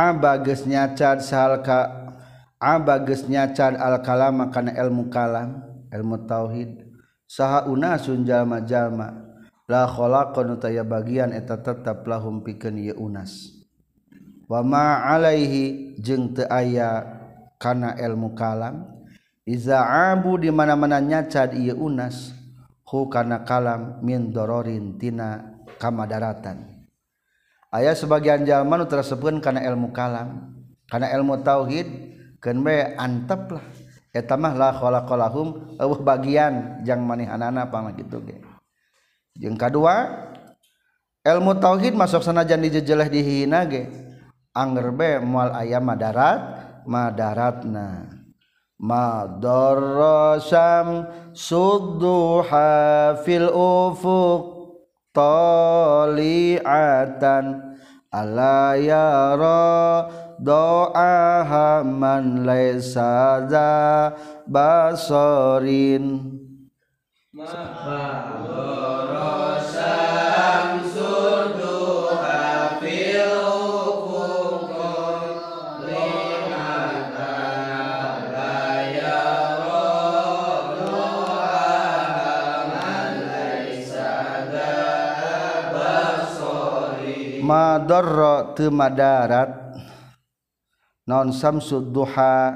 abagnyacad 0.00 1.20
salka 1.20 2.08
abagnyacad 2.56 3.76
alkalam 3.76 4.48
kana 4.48 4.72
ilmu 4.72 5.12
kalam 5.12 5.60
ilmu 5.92 6.16
tauhid. 6.24 6.88
Saha 7.30 7.70
unasun 7.70 8.26
jalma-jalma 8.26 9.14
la 9.70 9.86
khalaqan 9.86 10.58
taya 10.58 10.82
bagian 10.82 11.30
eta 11.30 11.62
tetap 11.62 12.02
lahum 12.08 12.42
pikeun 12.42 12.80
ye 12.80 12.94
unas. 12.96 13.54
Wa 14.50 14.66
ma 14.66 15.06
alaihi 15.14 15.94
jeung 16.02 16.34
teu 16.34 16.48
aya 16.50 17.06
kana 17.60 17.94
ilmu 17.94 18.34
kalam 18.34 18.88
iza 19.46 19.78
abu 20.10 20.40
di 20.40 20.50
mana-mana 20.50 20.98
nyacad 20.98 21.54
ieu 21.54 21.78
unas 21.78 22.34
hu 22.88 23.06
kana 23.06 23.46
kalam 23.46 24.02
min 24.02 24.34
dororin 24.34 24.98
tina 24.98 25.60
kamadaratan 25.78 26.79
ayaah 27.70 27.94
sebagian 27.94 28.42
zaman 28.46 28.86
tersebut 28.86 29.38
karena 29.38 29.62
ilmu 29.66 29.92
kalam. 29.94 30.50
Karena 30.90 31.06
ilmu 31.14 31.38
tauhid 31.46 31.86
kenbe 32.42 32.98
antep 32.98 33.54
lah. 33.54 33.62
Etamah 34.10 34.58
lah 34.58 34.74
kholaqalahum 34.74 35.78
eueuh 35.78 36.02
bagian 36.02 36.82
jang 36.82 37.06
manehanana 37.06 37.70
pamah 37.70 37.94
gitu 37.94 38.18
ge. 38.26 38.42
Jeung 39.38 39.54
kadua 39.54 40.26
ilmu 41.22 41.62
tauhid 41.62 41.94
masuk 41.94 42.26
sanajan 42.26 42.58
dijejeleh 42.58 43.06
dihina 43.06 43.62
ge. 43.70 43.86
Anger 44.50 44.90
be 44.90 45.22
moal 45.22 45.54
aya 45.54 45.78
madarat 45.78 46.42
madaratna. 46.90 48.18
Madarrasam 48.82 51.06
sudduha 51.30 53.14
fil 53.22 53.46
ufuq. 53.46 54.49
tali'atan. 55.14 56.56
Ala 58.10 58.74
ya 58.74 59.38
doa 60.42 61.46
haman 61.46 62.42
man 62.42 62.48
laysa 62.48 63.46
basorin. 64.50 66.34
madorro 87.50 88.54
temadarat 88.54 89.50
non 91.10 91.34
samsud 91.34 91.90
duha. 91.90 92.54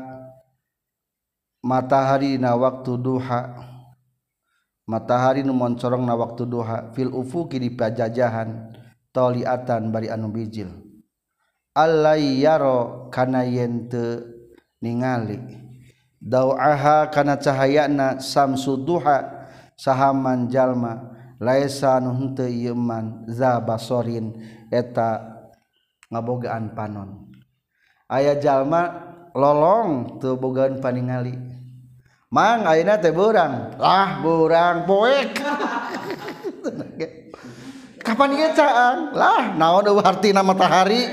Matahari 1.65 2.37
na 2.37 2.53
waktu 2.55 3.01
duha. 3.01 3.57
Matahari 4.85 5.41
nu 5.41 5.57
moncorong 5.57 6.05
na 6.05 6.13
waktu 6.15 6.45
duha. 6.45 6.93
Fil 6.93 7.11
ufuki 7.11 7.57
di 7.59 7.73
pajajahan. 7.73 8.71
Toliatan 9.11 9.89
bari 9.89 10.13
anu 10.13 10.29
bijil. 10.29 10.69
Allai 11.75 12.45
yaro 12.45 13.09
kana 13.09 13.49
yen 13.49 13.89
teu 13.89 14.23
ningali. 14.85 15.41
Dauaha 16.21 17.09
kana 17.09 17.41
cahayana 17.41 18.21
samsud 18.21 18.85
duha. 18.85 19.49
Sahaman 19.75 20.47
jalma. 20.53 21.15
Laisa 21.41 21.99
nu 21.99 22.15
henteu 22.15 22.47
ieu 22.47 22.79
man 22.79 23.27
za 23.27 23.59
basorin 23.59 24.33
eta 24.75 25.23
ngabogaan 26.11 26.75
panon. 26.75 27.31
Ayah 28.11 28.35
jalma 28.43 28.83
lolong 29.35 30.19
tuh 30.19 30.35
bogaan 30.35 30.83
paningali. 30.83 31.35
Mang 32.35 32.67
ayeuna 32.67 32.99
teh 32.99 33.15
burang 33.15 33.79
lah 33.79 34.19
burang 34.19 34.83
poek. 34.91 35.39
Kapan 38.05 38.37
ieu 38.37 38.51
caang 38.53 39.17
lah 39.17 39.57
naon 39.57 39.87
eueuh 39.87 40.05
hartina 40.05 40.43
matahari 40.45 41.09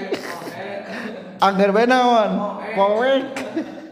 angger 1.40 1.70
bae 1.70 1.86
naon? 1.86 2.32
Poek. 2.74 3.26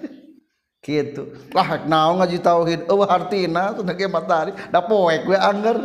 Gitu 0.90 1.54
lah 1.54 1.86
naon 1.86 2.18
ngaji 2.18 2.38
tauhid? 2.42 2.82
Eueuh 2.90 3.06
hartina 3.06 3.78
teh 3.78 4.10
matahari. 4.10 4.52
Da 4.74 4.82
poek 4.82 5.30
we 5.30 5.38
angger. 5.38 5.78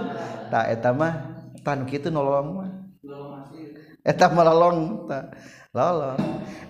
Tah 0.49 0.65
eta 0.73 0.97
mah 0.97 1.45
tan 1.61 1.85
kitu 1.85 2.09
nolong 2.09 2.49
mah. 2.57 2.74
eta 4.05 4.29
malolong 4.29 5.09
lolong. 5.75 6.21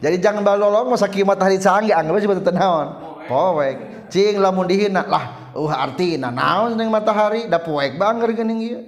Jadi 0.01 0.17
jangan 0.23 0.41
balolong 0.41 0.89
masa 0.89 1.11
kiamat 1.13 1.37
hari 1.37 1.61
canggih 1.61 1.93
anggap 1.93 2.17
aja 2.17 2.27
betul 2.31 2.55
naon? 2.57 2.89
Poek 3.29 4.09
cing 4.09 4.41
lamun 4.41 4.65
dihina. 4.65 5.05
Lah 5.05 5.53
uh 5.53 5.73
artina 5.75 6.33
naon 6.33 6.81
dengan 6.81 6.97
matahari? 6.97 7.45
Da 7.51 7.61
poek 7.61 8.01
banger 8.01 8.33
gening 8.33 8.61
ieu? 8.65 8.81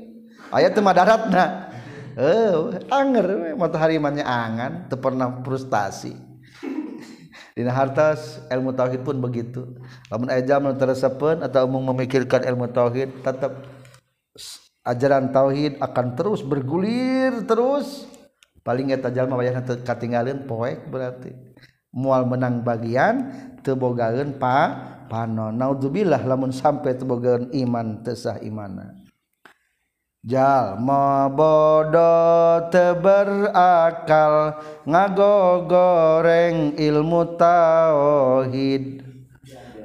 Aya 0.49 0.73
teu 0.73 0.81
madaratna. 0.81 1.69
Eh 2.17 2.81
anger 2.89 3.53
matahari 3.61 4.01
mannya 4.01 4.25
angan 4.25 4.89
teu 4.89 4.97
pernah 4.97 5.29
frustasi. 5.45 6.17
Dina 7.57 7.73
hartas 7.73 8.41
ilmu 8.53 8.73
tauhid 8.77 9.01
pun 9.01 9.17
begitu. 9.21 9.65
Lamun 10.09 10.29
aya 10.29 10.45
jamal 10.45 10.77
teresepeun 10.77 11.41
atau 11.45 11.65
umum 11.65 11.93
memikirkan 11.93 12.45
ilmu 12.45 12.69
tauhid 12.69 13.25
tetap 13.25 13.65
ajaran 14.85 15.33
tauhid 15.33 15.81
akan 15.81 16.07
terus 16.17 16.41
bergulir 16.41 17.45
terus. 17.45 18.16
paling 18.67 18.91
etajjallma 18.91 19.39
wayah 19.39 19.63
katingalin 19.87 20.43
poek 20.43 20.91
berarti. 20.91 21.31
Mual 21.95 22.27
menang 22.27 22.67
bagian 22.67 23.31
tebogaun 23.63 24.35
pa 24.37 24.75
panon 25.07 25.55
naudzubillah 25.55 26.27
lamun 26.27 26.51
sampai 26.51 26.99
tebogaun 26.99 27.55
iman 27.55 28.03
tesah 28.03 28.43
imana. 28.43 29.07
Jalma 30.27 31.31
bodoh 31.31 32.67
teberakal 32.75 34.59
ngagogoreng 34.83 36.75
ilmu 36.75 37.39
tauhid. 37.39 39.07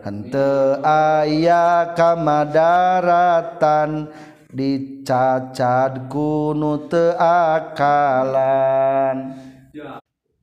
Hente 0.02 0.82
ayah 0.82 1.94
kamadaratan 1.94 4.10
dicacat 4.52 6.12
kuno 6.12 6.92
teakalan. 6.92 8.36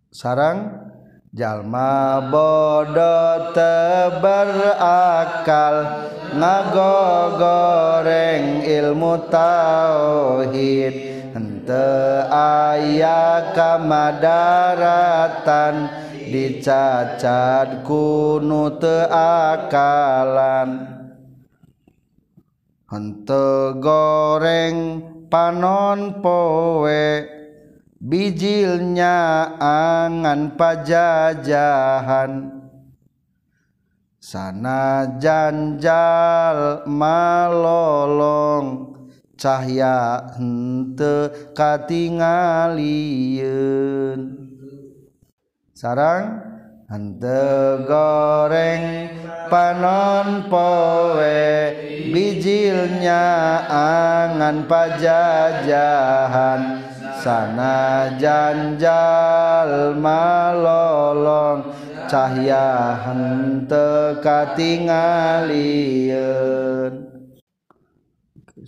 Sarang 0.09 0.89
jalma 1.37 2.25
bodoh 2.33 3.53
teberakal. 3.53 5.77
Ngago 6.29 7.41
goreng 7.41 8.61
ilmu 8.65 9.17
tauhid. 9.33 10.93
Hente 11.33 11.89
aya 12.33 13.53
kamadaratan. 13.57 15.89
Dicacat 16.29 17.89
kuno 17.89 18.77
teakalan 18.77 20.98
hente 22.89 23.76
goreng 23.84 25.05
panon 25.28 26.24
poe 26.24 27.28
bijilnya 28.01 29.45
angan 29.61 30.57
pajajahan. 30.57 32.64
Sana 34.18 35.07
janjal 35.20 36.82
malolong 36.89 38.97
cahya 39.36 40.24
hente 40.36 41.28
katingalieun. 41.57 44.20
Sarang? 45.72 46.58
Hente 46.89 47.84
goreng 47.84 49.12
panon 49.53 50.49
poe 50.49 51.68
bijilnya 52.09 53.61
angan 53.68 54.64
pajajahan 54.64 56.80
sana 57.20 58.09
janjal 58.16 60.01
malolong 60.01 61.68
cahya 62.09 62.97
hente 63.05 64.16
katingalieun 64.24 67.05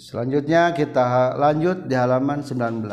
Selanjutnya 0.00 0.72
kita 0.72 1.36
lanjut 1.36 1.84
di 1.84 1.92
halaman 1.92 2.40
19. 2.40 2.88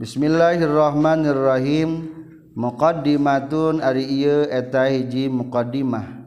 Bismillahirrahmanirrahim. 0.00 2.21
muqaddimatun 2.52 3.80
ari 3.80 4.04
ieu 4.04 4.44
eta 4.48 4.88
hiji 4.88 5.28
muqaddimah. 5.32 6.22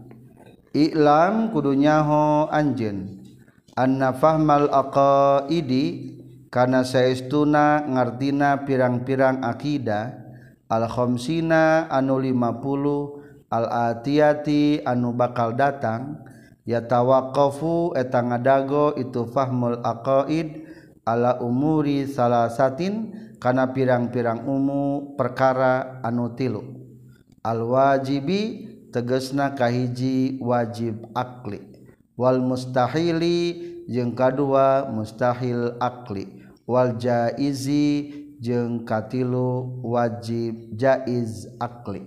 Ilam 0.76 1.55
kudunyaho 1.55 2.51
anjeun. 2.51 3.23
Anna 3.76 4.11
fahmal 4.11 4.67
aqaidi 4.71 6.15
kana 6.51 6.84
saestuna 6.84 7.86
ngartina 7.88 8.67
pirang-pirang 8.67 9.43
akidah. 9.43 10.26
Al 10.65 10.89
khamsina 10.89 11.88
anu 11.88 12.19
50 12.19 13.53
al 13.53 13.65
atiyati 13.93 14.84
anu 14.84 15.15
bakal 15.15 15.53
datang. 15.55 16.26
Yatawaqqafu 16.65 17.93
eta 17.93 18.26
ngadago 18.26 18.97
itu 18.97 19.30
fahmul 19.30 19.86
aqaid 19.86 20.65
ala 21.05 21.38
umuri 21.38 22.09
salasatin 22.09 23.13
kana 23.46 23.70
pirang-pirang 23.70 24.50
umu 24.50 25.14
perkara 25.14 26.02
anu 26.02 26.34
tilu. 26.34 26.66
Al 27.46 27.62
wajibi 27.62 28.74
tegesnakahhiji 28.89 30.41
wajib 30.41 31.06
ali 31.14 31.62
Wal 32.18 32.41
mustahili 32.41 33.62
jengka2 33.86 34.41
mustahil 34.89 35.78
ali 35.78 36.41
Wal 36.66 36.98
jaizi 36.98 38.10
jengkatilu 38.41 39.78
wajib 39.86 40.74
jaiz 40.74 41.46
ali 41.62 42.02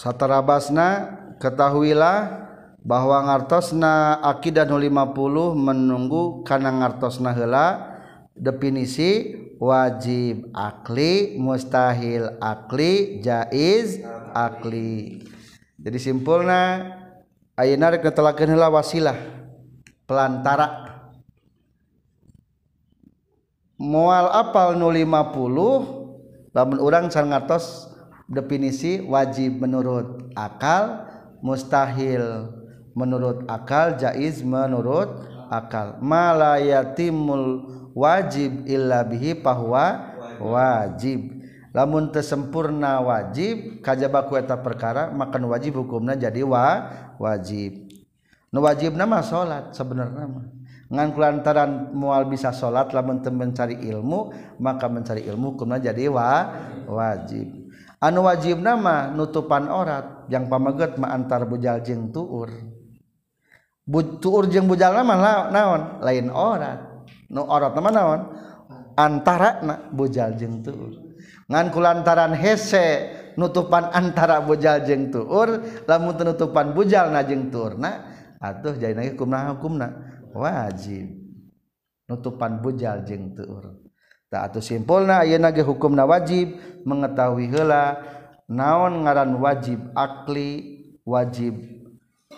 satarabasna 0.00 0.88
ketahuilah 1.36 2.48
bahwa 2.80 3.28
ngartosna 3.28 4.24
akidah 4.24 4.64
50 4.64 5.52
menunggu 5.52 6.40
karena 6.48 6.72
ngartosna 6.80 7.36
heula 7.36 7.89
definisi 8.36 9.36
wajib 9.60 10.48
akli 10.56 11.36
mustahil 11.36 12.40
akli 12.40 13.20
jaiz 13.20 14.00
akli. 14.32 15.24
Jadi 15.80 15.98
simpulna 16.00 16.92
ayeuna 17.56 17.92
rek 17.92 18.04
netelakeun 18.04 18.52
heula 18.52 18.72
wasilah 18.72 19.16
pelantara. 20.08 20.88
Mual 23.80 24.28
apal 24.28 24.76
nu 24.76 24.92
50 24.92 26.52
lamun 26.52 26.78
urang 26.84 27.08
can 27.08 27.32
definisi 28.28 29.00
wajib 29.00 29.56
menurut 29.56 30.28
akal 30.36 31.08
mustahil 31.40 32.52
menurut 32.92 33.48
akal 33.48 33.96
jaiz 33.96 34.44
menurut 34.44 35.08
akal. 35.48 35.96
Malayatimul 36.04 37.79
wajib 37.96 38.66
illa 38.66 39.06
bihi 39.06 39.38
pahwa 39.38 40.16
wajib. 40.40 41.40
Lamun 41.70 42.10
tesempurna 42.10 42.98
wajib 42.98 43.78
kajaba 43.78 44.26
kueta 44.26 44.58
perkara 44.58 45.14
makan 45.14 45.46
wajib 45.46 45.78
hukumna 45.78 46.18
jadi 46.18 46.42
wa 46.42 46.90
wajib. 47.14 47.86
Nu 48.50 48.66
wajib 48.66 48.98
nama 48.98 49.22
salat 49.22 49.70
sebenarnya 49.70 50.26
mah. 50.26 50.50
Ngan 50.90 51.08
kulantaran 51.14 51.94
mual 51.94 52.26
bisa 52.26 52.50
salat 52.50 52.90
lamun 52.90 53.22
teu 53.22 53.30
mencari 53.30 53.78
ilmu 53.86 54.34
maka 54.58 54.90
mencari 54.90 55.22
ilmu 55.30 55.54
hukumna 55.54 55.78
jadi 55.78 56.10
wa 56.10 56.50
wajib. 56.90 57.46
Anu 58.02 58.26
wajib 58.26 58.58
nama 58.58 59.06
nutupan 59.14 59.70
orat 59.70 60.26
yang 60.26 60.50
pamaget 60.50 60.98
ma 60.98 61.14
antar 61.14 61.46
bujal 61.46 61.78
jeung 61.86 62.10
tuur. 62.10 62.50
Bu, 63.86 64.18
tuur 64.18 64.50
jeung 64.50 64.66
bujal 64.66 64.90
nama 64.90 65.46
naon? 65.54 66.02
Lain 66.02 66.26
orat. 66.34 66.89
nu 67.30 67.46
orot 67.46 67.72
nama 67.72 67.90
naon? 67.94 68.20
Antara 68.98 69.62
na 69.64 69.74
bujal 69.88 70.36
jeung 70.36 70.60
tuur. 70.60 70.92
Ngan 71.48 71.72
kulantaran 71.72 72.36
hese 72.36 73.08
nutupan 73.38 73.88
antara 73.94 74.42
bujal 74.44 74.84
jeung 74.84 75.08
tuur 75.08 75.62
lamun 75.88 76.14
penutupan 76.18 76.74
bujal 76.76 77.08
na 77.08 77.24
jeung 77.24 77.48
tuur 77.48 77.78
na 77.80 78.06
atuh 78.42 78.76
jadi 78.76 78.92
lagi 78.92 79.16
kumna 79.16 79.56
hukumna. 79.56 79.88
Wajib. 80.36 81.16
Nutupan 82.10 82.60
bujal 82.60 83.06
jeung 83.06 83.32
tuur. 83.32 83.78
Tak 84.30 84.52
atuh 84.52 84.62
simpulna 84.62 85.26
ayeuna 85.26 85.50
ge 85.50 85.62
hukumna 85.64 86.06
wajib 86.06 86.54
mengetahui 86.86 87.50
heula 87.50 87.98
naon 88.46 89.06
ngaran 89.06 89.34
wajib 89.38 89.80
akli 89.94 90.82
wajib 91.02 91.54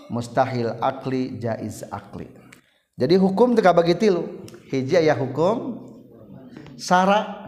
mustahil 0.09 0.78
akli 0.80 1.36
jaiz 1.36 1.84
akli. 1.93 2.28
Jadi 2.97 3.16
hukum 3.20 3.57
teka 3.57 3.76
bagi 3.76 3.97
tilu. 3.97 4.24
Hiji 4.72 4.96
aya 4.96 5.12
hukum 5.12 5.84
sara 6.80 7.42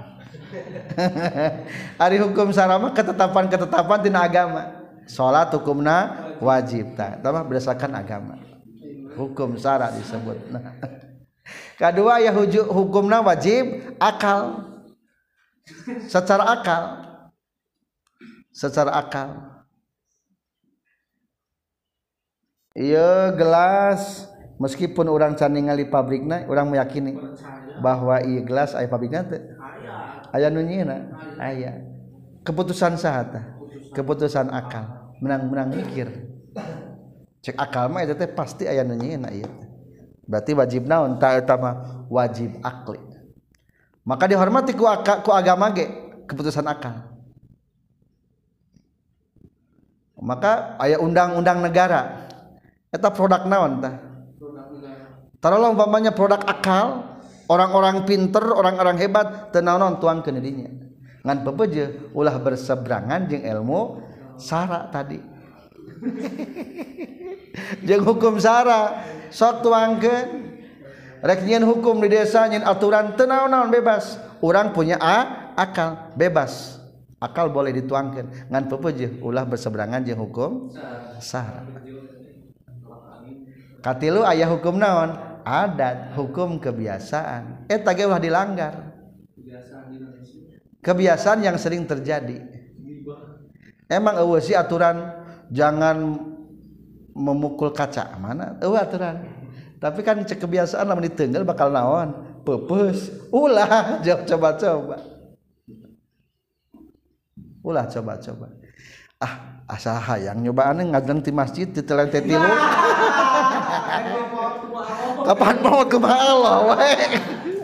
Ari 2.04 2.22
hukum 2.22 2.54
sara 2.54 2.78
mah 2.78 2.94
ketetapan-ketetapan 2.94 3.98
tina 4.06 4.22
agama. 4.22 4.62
Salat 5.04 5.52
hukumna 5.52 6.14
wajib 6.40 6.96
tah 6.96 7.18
eta 7.18 7.28
mah 7.34 7.44
berdasarkan 7.44 7.92
agama. 7.94 8.38
Hukum 9.14 9.58
sara 9.58 9.90
disebut. 9.94 10.38
Nah. 10.54 11.90
kedua 11.92 12.24
ya 12.24 12.32
hukumna 12.32 13.20
wajib 13.20 13.98
akal. 14.00 14.64
Secara 16.08 16.54
akal. 16.54 16.82
Secara 18.54 18.94
akal. 18.96 19.30
Iya 22.74 23.34
gelas 23.38 24.33
meskipun 24.58 25.10
orang 25.10 25.34
caningali 25.34 25.86
pabrikna 25.88 26.46
orang 26.46 26.70
meyakini 26.70 27.18
bahwa 27.82 28.22
iya 28.22 28.40
gelas 28.42 28.72
aya 28.74 28.86
pabrikna 28.86 29.26
teh. 29.26 29.42
Ayah 30.34 30.50
nunyina 30.50 31.14
ayah 31.38 31.78
keputusan 32.42 32.98
sahata 32.98 33.54
keputusan. 33.94 34.50
Akal. 34.50 35.14
Menang-menang 35.22 35.70
mikir. 35.70 36.10
Cek 37.44 37.54
akal 37.54 37.86
mah 37.86 38.02
itu 38.02 38.18
teh 38.18 38.26
pasti 38.26 38.66
ayah 38.66 38.82
nunyina 38.82 39.30
iya 39.30 39.46
berarti 40.24 40.56
wajib 40.56 40.88
naon? 40.88 41.20
Tak 41.20 41.44
utama 41.44 42.04
wajib 42.08 42.56
akli. 42.64 43.00
Maka 44.04 44.28
dihormati 44.28 44.76
ku, 44.76 44.84
akal, 44.84 45.24
ku 45.24 45.32
agama 45.32 45.72
ge 45.72 45.88
keputusan 46.28 46.64
akal. 46.68 46.92
Maka 50.20 50.76
aya 50.80 51.00
undang-undang 51.00 51.60
negara. 51.60 52.28
Eta 52.88 53.12
produk 53.12 53.44
naon 53.44 53.84
tah 53.84 54.13
taruhlah 55.44 55.76
umpamanya 55.76 56.16
produk 56.16 56.40
akal 56.48 57.20
orang-orang 57.52 58.08
pinter 58.08 58.40
orang-orang 58.40 58.96
hebat 58.96 59.52
tenaon 59.52 60.00
tuan 60.00 60.24
ke 60.24 60.32
dirinya. 60.32 60.72
Ngan 61.20 61.44
pepeje 61.44 62.08
ulah 62.16 62.40
berseberangan 62.40 63.28
jeung 63.28 63.44
ilmu 63.44 64.00
sara 64.40 64.88
tadi. 64.88 65.20
Jeung 67.86 68.02
hukum 68.02 68.40
sara 68.40 69.04
sok 69.28 69.62
tuangkeun. 69.62 70.28
Rek 71.24 71.40
hukum 71.64 72.04
di 72.04 72.12
desa 72.12 72.44
nyen 72.48 72.64
aturan 72.64 73.16
tenaon-naon 73.16 73.72
bebas. 73.72 74.20
Orang 74.44 74.76
punya 74.76 75.00
a, 75.00 75.52
akal 75.56 76.12
bebas. 76.16 76.80
Akal 77.16 77.48
boleh 77.48 77.72
dituangkan 77.72 78.52
ngan 78.52 78.64
pepeje 78.68 79.08
ulah 79.24 79.48
berseberangan 79.48 80.04
jeung 80.04 80.28
hukum 80.28 80.68
sah 81.24 81.64
katilu 83.80 84.24
ayah 84.28 84.48
hukum 84.48 84.76
naon 84.76 85.33
adat 85.44 86.16
hukum 86.16 86.56
kebiasaan. 86.56 87.68
Eh 87.68 87.78
tage 87.78 88.08
ulah 88.08 88.18
dilanggar. 88.18 88.96
Kebiasaan 90.84 91.44
yang 91.44 91.56
sering 91.60 91.84
terjadi. 91.84 92.40
Emang 93.88 94.16
eueuh 94.20 94.40
sih 94.40 94.56
aturan 94.56 95.12
jangan 95.52 96.16
memukul 97.12 97.70
kaca. 97.72 98.16
Mana? 98.16 98.56
Eueuh 98.60 98.80
aturan. 98.80 99.24
Tapi 99.80 100.00
kan 100.00 100.24
cek 100.24 100.40
kebiasaan 100.40 100.88
lamun 100.88 101.08
diteunggel 101.08 101.44
bakal 101.44 101.68
naon? 101.68 102.40
Pepes. 102.44 103.12
Ulah 103.28 104.00
coba-coba. 104.28 104.96
Ulah 107.64 107.84
coba-coba. 107.88 108.48
Ah 109.20 109.64
asa 109.64 109.96
hayang 109.96 110.44
nyobaan 110.44 110.84
ngajeng 110.92 111.24
ti 111.24 111.32
masjid 111.32 111.64
di 111.64 111.80
telan 111.80 112.12
tilu 112.12 112.36
kapan 115.24 115.54
mau 115.64 115.80
ke 115.88 115.98
Allah 116.00 116.56
we 116.68 116.92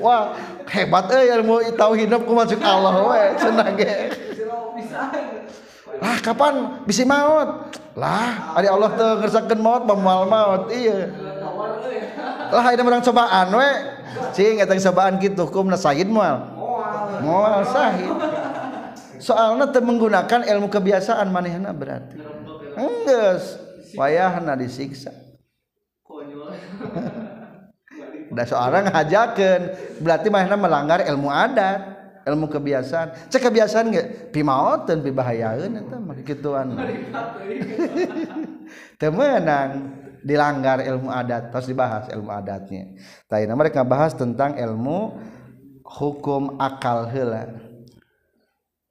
wah 0.01 0.35
hebat 0.67 1.07
eh 1.13 1.37
ilmu 1.39 1.61
tauhid 1.77 2.11
ku 2.25 2.33
masuk 2.33 2.61
Allah 2.65 2.95
we 3.05 3.23
senang 3.37 3.77
ge 3.77 3.95
lah 6.01 6.17
kapan? 6.25 6.55
Bisa 6.89 7.05
maut. 7.05 7.77
Lah 7.93 8.57
hari 8.57 8.73
Allah 8.73 8.89
tuh 8.97 9.21
ngersakan 9.21 9.61
maut 9.61 9.85
memual 9.85 10.25
maut 10.25 10.73
iya. 10.73 11.13
Lah 12.51 12.65
ada 12.65 12.81
orang 12.81 13.05
cobaan 13.05 13.47
we 13.53 13.71
cing 14.33 14.59
eta 14.59 14.75
cobaan 14.91 15.21
gitu 15.21 15.45
kumna 15.53 15.77
sahid 15.79 16.11
moal 16.11 16.43
moal 17.23 17.63
sahid 17.63 18.11
soalnya 19.23 19.71
teu 19.71 19.85
menggunakan 19.85 20.43
ilmu 20.49 20.73
kebiasaan 20.73 21.29
manehna 21.29 21.71
berarti. 21.77 22.17
Enggak 22.75 23.45
payahna 23.93 24.57
disiksa. 24.57 25.13
Konyol. 26.07 26.57
udah 28.31 28.47
seorang 28.47 28.85
hajakan 28.89 29.61
berarti 29.99 30.29
mana 30.31 30.55
melanggar 30.55 31.03
ilmu 31.05 31.29
adat 31.29 32.01
ilmu 32.27 32.47
kebiasaan. 32.47 33.33
Cek 33.33 33.43
kebiasaan 33.51 33.87
nggak? 33.91 34.09
Pimaoten 34.31 35.03
pibahayaun 35.03 35.73
itu 35.83 35.97
mah 35.97 36.17
gituan. 36.23 36.67
Temenang 39.01 39.71
dilanggar 40.21 40.85
ilmu 40.85 41.09
adat 41.09 41.49
terus 41.51 41.67
dibahas 41.67 42.07
ilmu 42.13 42.29
adatnya. 42.29 42.95
Tapi 43.27 43.49
mereka 43.49 43.83
bahas 43.83 44.13
tentang 44.13 44.55
ilmu 44.61 45.17
hukum 45.83 46.61
akal 46.61 47.09
hela 47.09 47.71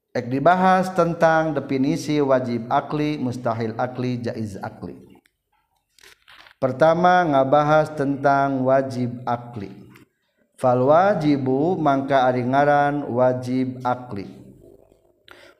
Ek 0.10 0.26
dibahas 0.26 0.90
tentang 0.98 1.54
definisi 1.54 2.18
wajib 2.18 2.66
akli, 2.66 3.22
mustahil 3.22 3.78
akli, 3.78 4.18
jaiz 4.18 4.58
akli. 4.58 5.09
pertama 6.60 7.24
ngabahas 7.24 7.96
tentang 7.96 8.68
wajib 8.68 9.24
akli. 9.24 9.72
Fal 10.60 10.84
wajibu 10.84 11.80
mangka 11.80 12.28
ari 12.28 12.44
ngaran 12.44 13.08
wajib 13.08 13.80
akli. 13.88 14.28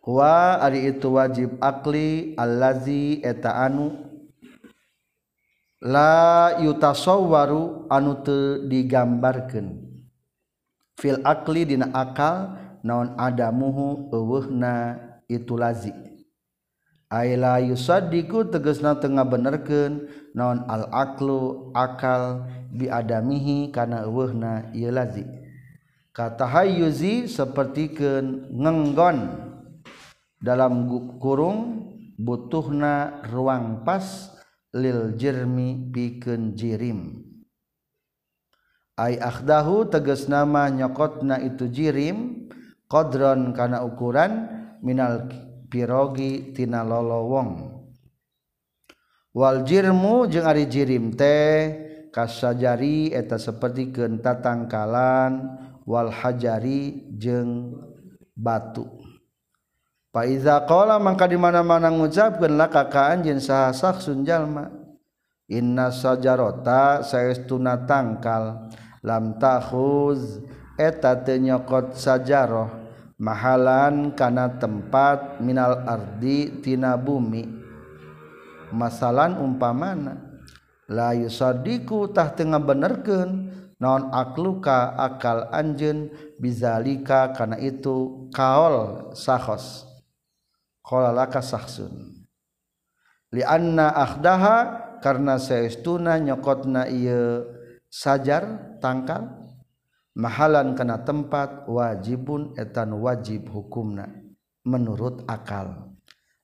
Wa 0.04 0.60
ari 0.60 0.92
itu 0.92 1.16
wajib 1.16 1.56
akli 1.64 2.36
allazi 2.36 3.24
eta 3.24 3.64
anu. 3.64 3.96
La 5.80 6.60
yutasawwaru 6.60 7.88
anu 7.88 8.20
teu 8.20 8.68
digambarkeun. 8.68 9.88
Fil 11.00 11.24
akli 11.24 11.64
dina 11.64 11.88
akal 11.96 12.60
naon 12.84 13.16
adamuhu 13.16 14.12
eueuhna 14.12 15.00
itu 15.32 15.56
lazi. 15.56 15.96
Ay 17.08 17.40
la 17.40 17.64
yusaddiqu 17.64 18.52
tegasna 18.52 19.00
teu 19.00 19.16
ngabenerkeun 19.16 20.12
non 20.34 20.66
al-aklu 20.70 21.72
akal 21.74 22.46
biadamihi 22.74 23.74
kana 23.74 24.06
eueuhna 24.06 24.70
ieu 24.76 24.94
lazi. 24.94 25.26
Katahayyuzi 26.14 27.32
sapertikeun 27.32 28.52
ngenggon 28.52 29.18
dalam 30.42 30.90
kurung 31.22 31.88
butuhna 32.20 33.24
ruang 33.32 33.88
pas 33.88 34.36
lil 34.76 35.16
jermi 35.16 35.90
pikeun 35.94 36.54
jirim. 36.60 37.24
Ay 39.00 39.16
akhdahu 39.16 39.88
tegas 39.88 40.28
nama 40.28 40.68
nyokotna 40.68 41.40
itu 41.40 41.72
jirim 41.72 42.52
qadron 42.92 43.56
kana 43.56 43.88
ukuran 43.88 44.52
minal 44.84 45.32
pirogi 45.72 46.52
tina 46.52 46.84
lolowong 46.84 47.79
Waljirmu 49.30 50.26
jeung 50.26 50.50
Ari 50.50 50.66
jirim 50.66 51.14
teh 51.14 51.78
kasajari 52.10 53.14
eta 53.14 53.38
seperti 53.38 53.94
kenta 53.94 54.42
tangkalan 54.42 55.54
wal 55.86 56.10
hajari 56.10 57.14
jeung 57.14 57.78
batu. 58.34 58.90
Faiza 60.10 60.66
qala 60.66 60.98
mangka 60.98 61.30
di 61.30 61.38
mana-mana 61.38 61.94
ngucapkeun 61.94 62.58
laka 62.58 62.90
ka 62.90 63.14
anjeun 63.14 63.38
saha 63.38 63.70
saksun 63.70 64.26
jalma. 64.26 64.74
Inna 65.50 65.94
sajarota 65.94 67.06
saestuna 67.06 67.86
tangkal 67.86 68.74
lam 69.06 69.38
takhuz 69.38 70.42
eta 70.74 71.14
teu 71.22 71.38
nyokot 71.38 71.94
sajaroh. 71.94 72.70
Mahalan 73.22 74.16
kana 74.18 74.58
tempat 74.58 75.38
minal 75.44 75.86
ardi 75.86 76.64
tina 76.66 76.98
bumi. 76.98 77.59
masalah 78.74 79.34
umpamana 79.38 80.30
la 80.90 81.14
yusaddiqutah 81.14 82.34
tengah 82.34 82.62
benerken 82.62 83.54
naon 83.80 84.12
akluka 84.12 84.98
akal 85.00 85.48
anjen 85.54 86.12
bizalika 86.42 87.32
karena 87.32 87.58
itu 87.62 88.28
kaol 88.36 89.10
sahos. 89.16 89.88
Kolalaka 90.84 91.40
sahsun. 91.46 92.26
Li 93.30 93.46
anna 93.46 93.94
akhdaha 93.94 94.58
karena 95.06 95.38
seestuna 95.38 96.18
nyokotna 96.18 96.90
iya 96.90 97.46
sajar 97.94 98.74
tangkal 98.82 99.30
mahalan 100.18 100.74
kena 100.74 101.06
tempat 101.06 101.70
wajibun 101.70 102.58
etan 102.58 102.98
wajib 102.98 103.46
hukumna 103.54 104.10
menurut 104.66 105.22
akal. 105.30 105.89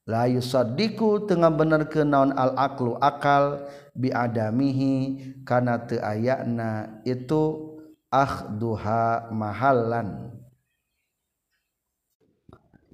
layu 0.06 0.42
sadiku 0.42 1.26
tengah 1.26 1.50
bener 1.50 1.90
ke 1.90 2.06
naon 2.06 2.34
al-aklu 2.34 2.98
akal 3.02 3.66
biadamihi 3.98 5.22
karena 5.42 5.82
teayakna 5.82 7.02
itu 7.06 7.74
akhduha 8.14 9.34
mahalan 9.34 10.30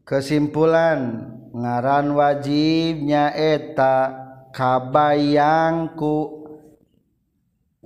kesimpulan 0.08 1.30
ngaran 1.52 2.16
wajibnya 2.16 3.36
eta 3.36 4.16
kabayangku 4.56 6.42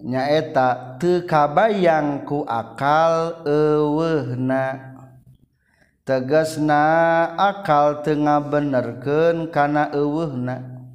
nyaeta 0.05 0.99
teu 0.99 1.23
kabayangku 1.23 2.43
akal 2.45 3.41
eueuhna. 3.47 4.94
Tegesna 6.05 6.85
akal 7.33 8.05
tengah 8.05 8.37
benerken 8.45 9.49
kana 9.49 9.89
ewehna 9.89 10.85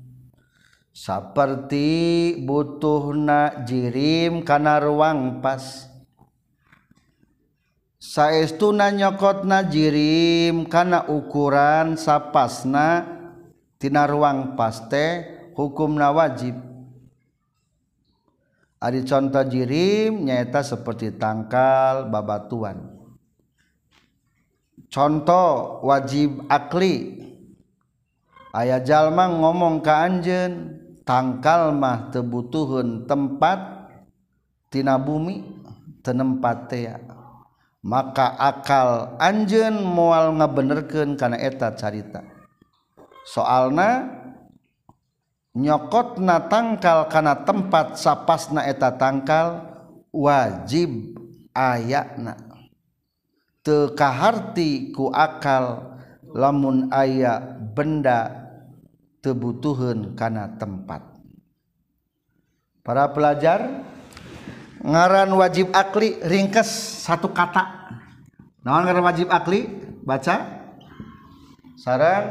seperti 0.94 2.38
butuhna 2.46 3.66
jirim 3.66 4.46
kana 4.46 4.78
ruang 4.78 5.42
pas. 5.42 5.90
Saestuna 8.00 8.88
nyokotna 8.94 9.66
jirim 9.68 10.64
kana 10.70 11.04
ukuran 11.04 12.00
sapasna 12.00 13.04
tina 13.76 14.08
ruang 14.08 14.56
paste 14.56 15.26
hukumna 15.58 16.08
wajib. 16.14 16.56
Ari 18.80 19.04
contoh 19.04 19.44
jirim 19.44 20.24
nyata 20.24 20.64
seperti 20.64 21.12
tangkal 21.20 22.08
babatuan 22.08 22.89
contoh 24.90 25.80
wajib 25.86 26.44
akli. 26.50 27.16
Ayah 28.50 28.82
jalma 28.82 29.30
ngomong 29.30 29.78
ke 29.78 29.94
anjen 29.94 30.74
tangkal 31.06 31.70
mah 31.70 32.10
tebutuhun 32.10 33.06
tempat 33.06 33.86
tina 34.74 34.98
bumi 34.98 35.46
tenempat 36.02 36.66
tea 36.66 36.98
maka 37.80 38.36
akal 38.36 39.16
anjen 39.16 39.80
mual 39.80 40.36
ngabenerkeun 40.36 41.16
kana 41.16 41.40
eta 41.40 41.72
carita. 41.72 42.20
Soalna 43.24 44.10
nyokotna 45.56 46.50
tangkal 46.50 47.08
kana 47.08 47.46
tempat 47.46 47.96
sapasna 47.96 48.68
eta 48.68 48.92
tangkal 48.98 49.64
wajib 50.12 51.16
ayakna. 51.56 52.49
tekaharti 53.60 54.92
ku 54.92 55.12
akal 55.12 55.96
lamun 56.32 56.88
aya 56.92 57.40
benda 57.76 58.48
tebutuhan 59.20 60.16
karena 60.16 60.48
tempat. 60.56 61.04
Para 62.80 63.12
pelajar 63.12 63.84
ngaran 64.80 65.30
wajib 65.36 65.68
akli 65.76 66.16
ringkes 66.24 67.04
satu 67.04 67.28
kata. 67.30 67.92
Naon 68.64 68.88
ngaran 68.88 69.04
wajib 69.04 69.28
akli? 69.28 69.68
Baca. 70.00 70.58
Sarang 71.80 72.24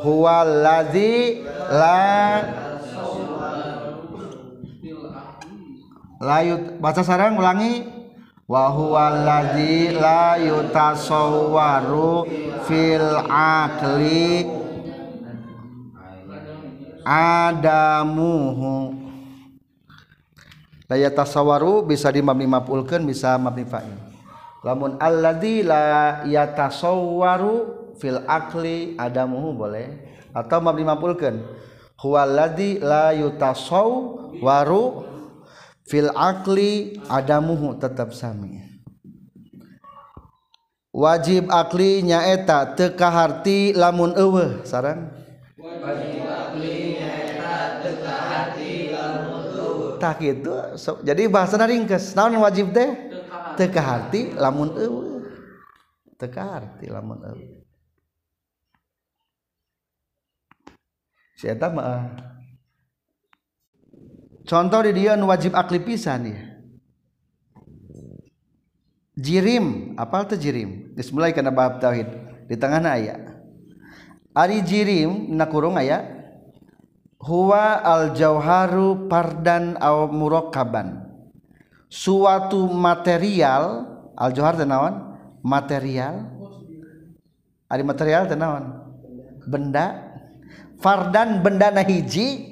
huwallazi 0.00 1.44
la 1.72 2.00
layut 6.20 6.80
baca 6.80 7.02
sarang 7.04 7.36
ulangi. 7.36 8.01
Wa 8.52 9.08
la 9.16 10.36
yutasawwaru 10.36 12.28
fil 12.68 13.08
akli 13.32 14.44
adamuhu. 17.08 19.02
Daya 20.92 21.08
tasawaru 21.08 21.88
bisa 21.88 22.12
dimabni 22.12 22.44
maf'ulkeun 22.44 23.08
bisa 23.08 23.40
mabni 23.40 23.64
fa'il 23.64 23.96
lamun 24.60 25.00
alladzi 25.00 25.64
la 25.64 26.20
yatasawwaru 26.28 27.96
fil 27.96 28.20
akli 28.28 28.92
adamuhu 29.00 29.56
boleh 29.56 29.88
atau 30.36 30.60
mabni 30.60 30.84
maf'ulkeun 30.84 31.40
huwallazi 31.96 32.76
la 32.84 33.16
yatasawwaru 33.16 35.11
fil 35.86 36.10
akli 36.14 37.00
adamuhu 37.06 37.78
tetap 37.78 38.14
sami. 38.14 38.62
Wajib 40.92 41.48
akli 41.48 42.04
nyaeta 42.04 42.76
teu 42.76 42.92
kaharti 42.92 43.72
lamun 43.72 44.12
eueuh 44.12 44.60
sarang 44.68 45.08
wajib 45.56 46.28
akli 46.28 47.00
nyaeta 47.00 47.80
teu 47.80 47.94
kaharti 48.04 48.72
lamun 48.92 49.42
tak 50.02 50.18
gitu 50.18 50.50
so, 50.74 50.98
jadi 51.06 51.30
bahasa 51.30 51.54
ringkes. 51.62 52.18
Naon 52.18 52.34
wajib 52.42 52.74
teh? 52.74 52.90
Teka 53.54 53.78
hati 53.78 54.34
lamun 54.34 54.74
eueuh. 54.74 55.22
Teka 56.18 56.42
hati 56.42 56.90
lamun 56.90 57.22
eueuh. 57.22 57.62
Si 61.38 61.46
eta 61.46 61.70
mah 61.70 62.31
contoh 64.46 64.80
di 64.82 64.92
dia 64.94 65.14
wajib 65.18 65.54
akli 65.54 65.78
pisan 65.82 66.30
ya 66.30 66.52
jirim 69.16 69.96
apal 70.00 70.24
teh 70.24 70.40
jirim? 70.40 70.92
Geus 70.96 71.12
mulai 71.12 71.36
kana 71.36 71.52
bab 71.52 71.80
tauhid. 71.80 72.08
Di 72.48 72.56
tengahna 72.56 72.96
aya. 72.96 73.16
Ari 74.32 74.64
jirim 74.64 75.32
na 75.36 75.44
kurung 75.44 75.76
aya 75.76 76.08
huwa 77.20 77.78
al 77.84 78.16
jauharu 78.16 79.08
pardan 79.08 79.76
aw 79.76 80.08
murakaban. 80.08 81.04
Suatu 81.92 82.72
material 82.72 83.84
al 84.16 84.30
jauhar 84.32 84.56
tenawan 84.56 85.20
material. 85.44 86.32
Ada 87.68 87.82
material 87.84 88.22
tenawan 88.28 88.64
benda. 89.44 90.12
Fardan 90.82 91.46
benda 91.46 91.70
nahiji 91.70 92.51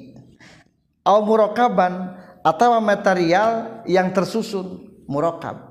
au 1.07 1.19
murakaban 1.25 2.17
atau 2.41 2.77
material 2.81 3.83
yang 3.85 4.13
tersusun 4.13 4.89
murakab 5.05 5.71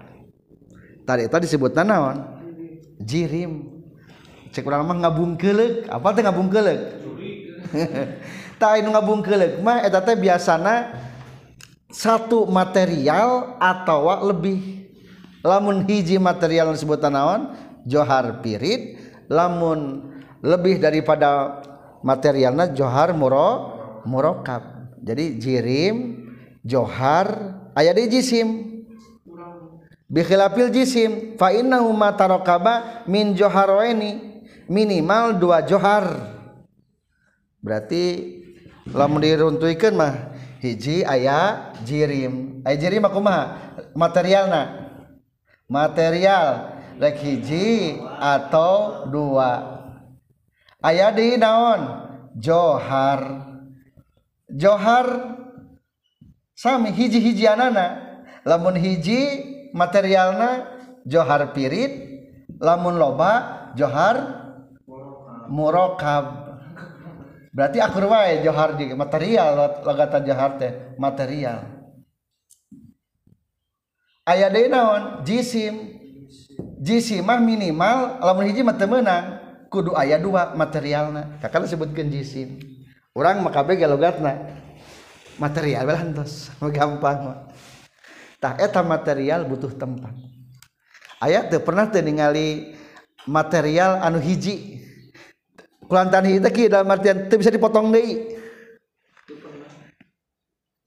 tadi 1.09 1.25
itu 1.25 1.37
disebut 1.41 1.73
naon 1.81 2.21
jirim. 3.01 3.81
Cek 4.53 4.61
urang 4.61 4.85
mah 4.85 5.09
ngabungkeulek. 5.09 5.89
Apa 5.89 6.13
teh 6.13 6.21
ngabungkeulek? 6.21 6.79
Tah 8.61 8.77
anu 8.77 8.93
ngabungkeulek 8.93 9.57
mah 9.65 9.81
eta 9.81 10.05
teh 10.05 10.13
biasana 10.13 10.93
satu 11.89 12.45
material 12.45 13.57
atau 13.57 14.05
lebih. 14.29 14.85
Lamun 15.41 15.87
hiji 15.89 16.21
material 16.21 16.77
disebut 16.77 17.01
naon 17.09 17.57
johar 17.89 18.45
pirit. 18.45 19.01
Lamun 19.29 20.09
lebih 20.45 20.77
daripada 20.77 21.61
materialnya 22.05 22.69
johar 22.73 23.13
muro 23.17 23.77
murokab. 24.05 24.78
jadi 24.99 25.25
jirim 25.39 25.95
johar 26.63 27.27
ah, 27.73 27.79
ayat 27.79 27.95
di 27.95 28.19
jisim. 28.19 28.49
Bikhilafil 30.09 30.73
jisim. 30.73 31.37
Fa 31.37 31.53
innahu 31.53 31.93
ma 31.93 32.13
tarakaba 32.17 33.05
min 33.05 33.37
joharaini. 33.37 34.41
Minimal 34.69 35.41
dua 35.41 35.65
johar. 35.65 36.37
Berarti 37.61 38.37
lamun 38.89 39.21
diruntuikeun 39.21 39.93
mah 39.97 40.13
hiji 40.61 41.01
aya 41.05 41.73
jirim. 41.85 42.61
Aya 42.65 42.77
jirim 42.77 43.05
kumaha 43.09 43.73
materialna. 43.93 44.91
Material 45.69 46.77
rek 46.97 47.21
hiji 47.21 47.97
atau 48.17 49.05
dua. 49.09 49.77
Aya 50.81 51.13
di 51.13 51.37
naon 51.37 52.09
johar. 52.37 53.48
Johar 54.49 55.37
sami 56.57 56.89
hiji-hiji 56.89 57.45
anana 57.45 58.17
lamun 58.41 58.73
hiji 58.73 59.45
materialna 59.77 60.65
Johar 61.05 61.53
pirit 61.53 61.93
lamun 62.57 62.97
loba 62.97 63.71
Johar 63.77 64.17
murokab. 65.49 66.49
Berarti 67.53 67.77
akur 67.81 68.09
wae 68.09 68.41
Johar 68.41 68.77
di 68.77 68.89
material 68.93 69.81
logatan 69.85 70.21
Johar 70.25 70.57
teh 70.57 70.97
material. 70.97 71.65
Aya 74.25 74.49
deui 74.53 74.69
naon? 74.69 75.25
Jisim. 75.25 75.97
Jisim 76.81 77.25
mah 77.25 77.41
minimal 77.41 78.21
lamun 78.21 78.45
hiji 78.45 78.61
mah 78.61 78.77
menang 78.77 79.25
kudu 79.73 79.97
aya 79.97 80.21
dua 80.21 80.53
materialna. 80.53 81.41
Kakak 81.41 81.65
sebutkeun 81.65 82.13
jisim. 82.13 82.78
orang 83.17 83.41
makabe 83.41 83.79
galogatna 83.79 84.59
material 85.39 85.87
belantos 85.87 86.51
gampang 86.59 87.19
mah. 87.31 87.39
Tak 88.39 88.59
eta 88.59 88.79
material 88.83 89.43
butuh 89.47 89.71
tempat. 89.75 90.15
Ayat 91.19 91.51
teu 91.51 91.59
pernah 91.59 91.87
teu 91.91 92.03
ningali 92.03 92.75
material 93.27 93.99
anu 93.99 94.19
hiji. 94.19 94.79
Kulantan 95.87 96.27
hiji 96.27 96.39
teh 96.39 96.71
dalam 96.71 96.87
artian 96.87 97.27
teu 97.27 97.39
bisa 97.39 97.51
dipotong 97.51 97.91
deui. 97.91 98.39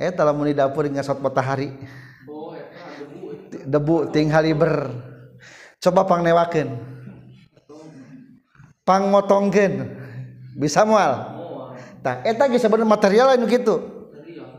Eh, 0.01 0.09
eta 0.09 0.25
lamun 0.25 0.49
di 0.49 0.57
dapur 0.57 0.89
ngasot 0.89 1.21
matahari. 1.21 1.73
Debu 3.69 4.09
tinggal 4.09 4.49
ber 4.57 4.89
coba 5.81 6.09
pangnewakeun. 6.09 6.71
Pangotongkeun 8.83 9.75
bisa 10.57 10.83
moal 10.83 11.42
Tah 12.03 12.27
eta 12.27 12.51
geus 12.51 12.61
sebenarnya 12.61 12.91
material 12.91 13.27
lain 13.31 13.47
gitu. 13.47 13.77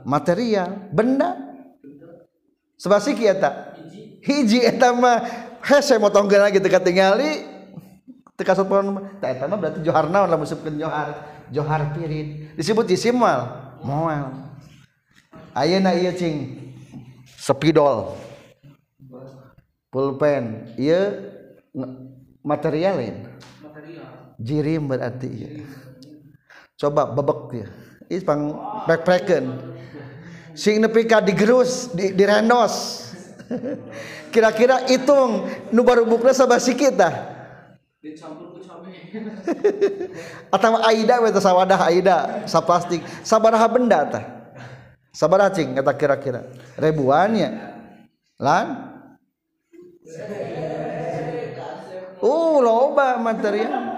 Material, 0.08 0.88
benda. 0.92 1.36
Sebasiki 2.80 3.28
eta. 3.28 3.76
Hiji. 4.24 4.64
Eta 4.64 4.96
mah 4.96 5.28
hese 5.64 6.00
motongkeun 6.00 6.44
lagi 6.44 6.64
teka 6.64 6.80
tingali 6.80 7.52
teu 8.34 8.44
kasupon 8.50 9.14
tah 9.22 9.30
eta 9.30 9.46
mah 9.46 9.62
berarti 9.62 9.86
johar 9.86 10.10
naon 10.10 10.32
lamun 10.32 10.48
sebutkeun 10.48 10.80
johar. 10.80 11.08
Johar 11.52 11.92
pirit. 11.92 12.56
Disebut 12.56 12.88
isim 12.90 13.20
mal. 13.20 13.76
Moal. 13.84 14.32
Ayeuna 15.52 15.92
ieu 15.94 16.16
cing? 16.16 16.72
Sepidol. 17.38 18.16
Pulpen. 19.92 20.72
Ieu 20.80 21.30
materialin 22.44 23.28
material 23.64 24.08
jirim 24.40 24.84
berarti 24.88 25.28
ieu 25.32 25.83
coba 26.84 27.08
bebek 27.08 27.42
ya 27.56 27.68
ini 28.12 28.20
pang 28.28 28.52
prek-preken 28.84 29.44
sing 30.52 30.84
nepi 30.84 31.08
ka 31.08 31.24
digerus 31.24 31.90
di, 31.96 32.14
direndos. 32.14 33.02
Kira-kira 34.34 34.90
hitung 34.90 35.46
nu 35.70 35.86
baru 35.86 36.10
bukna 36.10 36.34
sabasi 36.34 36.74
kita 36.74 37.32
atau 40.50 40.82
aida 40.90 41.22
atau 41.22 41.42
sawadah 41.42 41.80
aida 41.86 42.18
saplastik 42.50 43.06
sabaraha 43.22 43.68
benda 43.70 44.00
tah 44.10 44.26
sabaraha 45.14 45.54
cing 45.54 45.78
kata 45.78 45.94
kira-kira. 45.94 46.42
Ribuannya 46.82 47.50
lan? 48.42 48.68
Uh 52.24 52.58
loba 52.58 53.22
material 53.22 53.93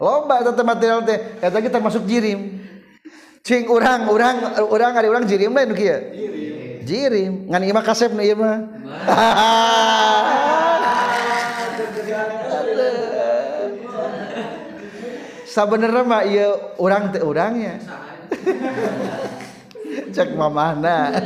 loba 0.00 0.40
eta 0.40 0.64
material 0.64 1.04
teh. 1.04 1.20
Eta 1.44 1.60
kita 1.60 1.76
termasuk 1.78 2.08
jirim. 2.08 2.64
Cing 3.44 3.68
urang 3.68 4.08
urang 4.08 4.36
urang 4.68 4.92
ada 4.96 5.08
urang 5.08 5.24
jirim 5.28 5.52
lain 5.52 5.76
kieu? 5.76 6.00
Jirim. 6.84 7.46
Ngan 7.48 7.62
ieu 7.64 7.76
mah 7.76 7.84
kasep 7.84 8.12
nu 8.16 8.24
ieu 8.24 8.36
mah. 8.36 8.56
Sabenerna 15.50 16.06
mah 16.06 16.22
ieu 16.30 16.54
urang 16.78 17.10
teh 17.10 17.18
urangnya 17.26 17.82
cek 20.14 20.38
mamahna. 20.38 21.10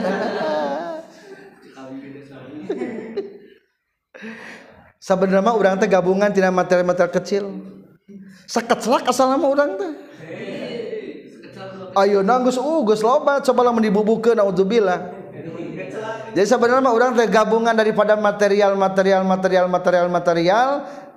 Sabenerna 5.04 5.44
mah 5.44 5.52
urang 5.60 5.76
teh 5.76 5.84
gabungan 5.84 6.32
tina 6.32 6.48
materi-materi 6.48 7.12
kecil. 7.12 7.73
sekecelak 8.44 9.08
asal 9.08 9.32
nama 9.32 9.46
orang 9.48 9.70
teh. 9.80 9.92
Ayo 11.94 12.26
nanggus 12.26 12.58
uh, 12.58 12.82
ugus 12.82 13.00
loba 13.00 13.38
coba 13.40 13.70
lah 13.70 13.72
mendibubukan 13.72 14.34
naudzubillah. 14.34 15.24
Jadi 16.34 16.46
sebenarnya 16.50 16.90
orang 16.90 17.14
teh 17.14 17.30
gabungan 17.30 17.72
daripada 17.72 18.18
material 18.18 18.74
material 18.74 19.22
material 19.22 19.66
material 19.70 20.06
material 20.10 20.68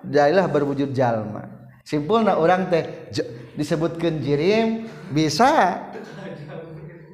dailah 0.05 0.45
berwujud 0.45 0.93
jalma. 0.93 1.49
Simpulna 1.81 2.37
orang 2.37 2.69
teh 2.69 3.09
disebutkan 3.57 4.21
jirim 4.21 4.85
bisa 5.09 5.81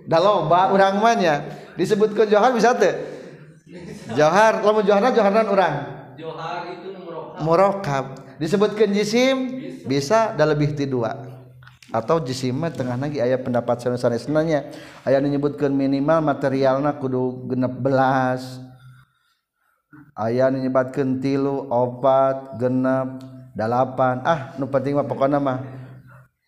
da 0.04 0.20
loba 0.20 0.76
urang 0.76 1.00
manya 1.00 1.48
disebutkan 1.80 2.28
johar 2.28 2.52
bisa 2.52 2.76
teh? 2.76 2.94
Johar 4.14 4.60
lamun 4.62 4.84
joharna 4.84 5.16
joharnan 5.16 5.48
orang? 5.48 5.76
Johar 6.20 6.68
itu 6.68 6.92
murokab 7.40 8.20
disebutkan 8.44 8.92
jisim? 8.92 9.63
bisa 9.86 10.34
dah 10.34 10.48
lebih 10.48 10.76
ti 10.76 10.88
dua. 10.88 11.16
Atau 11.94 12.18
jisima 12.26 12.74
tengah 12.74 12.98
lagi 12.98 13.22
ayat 13.22 13.46
pendapat 13.46 13.86
sanes 13.86 14.26
nanya 14.26 14.66
ayah 15.06 15.22
menyebutkan 15.22 15.70
minimal 15.70 16.26
materialnya 16.26 16.98
kudu 16.98 17.46
genep 17.54 17.78
belas. 17.78 18.58
Ayat 20.18 20.58
menyebutkan 20.58 21.22
tilu 21.22 21.70
opat 21.70 22.58
genep 22.58 23.22
delapan 23.54 24.26
ah 24.26 24.58
nu 24.58 24.66
penting 24.66 24.98
mah 24.98 25.06
pokoknya 25.06 25.38
mah 25.38 25.62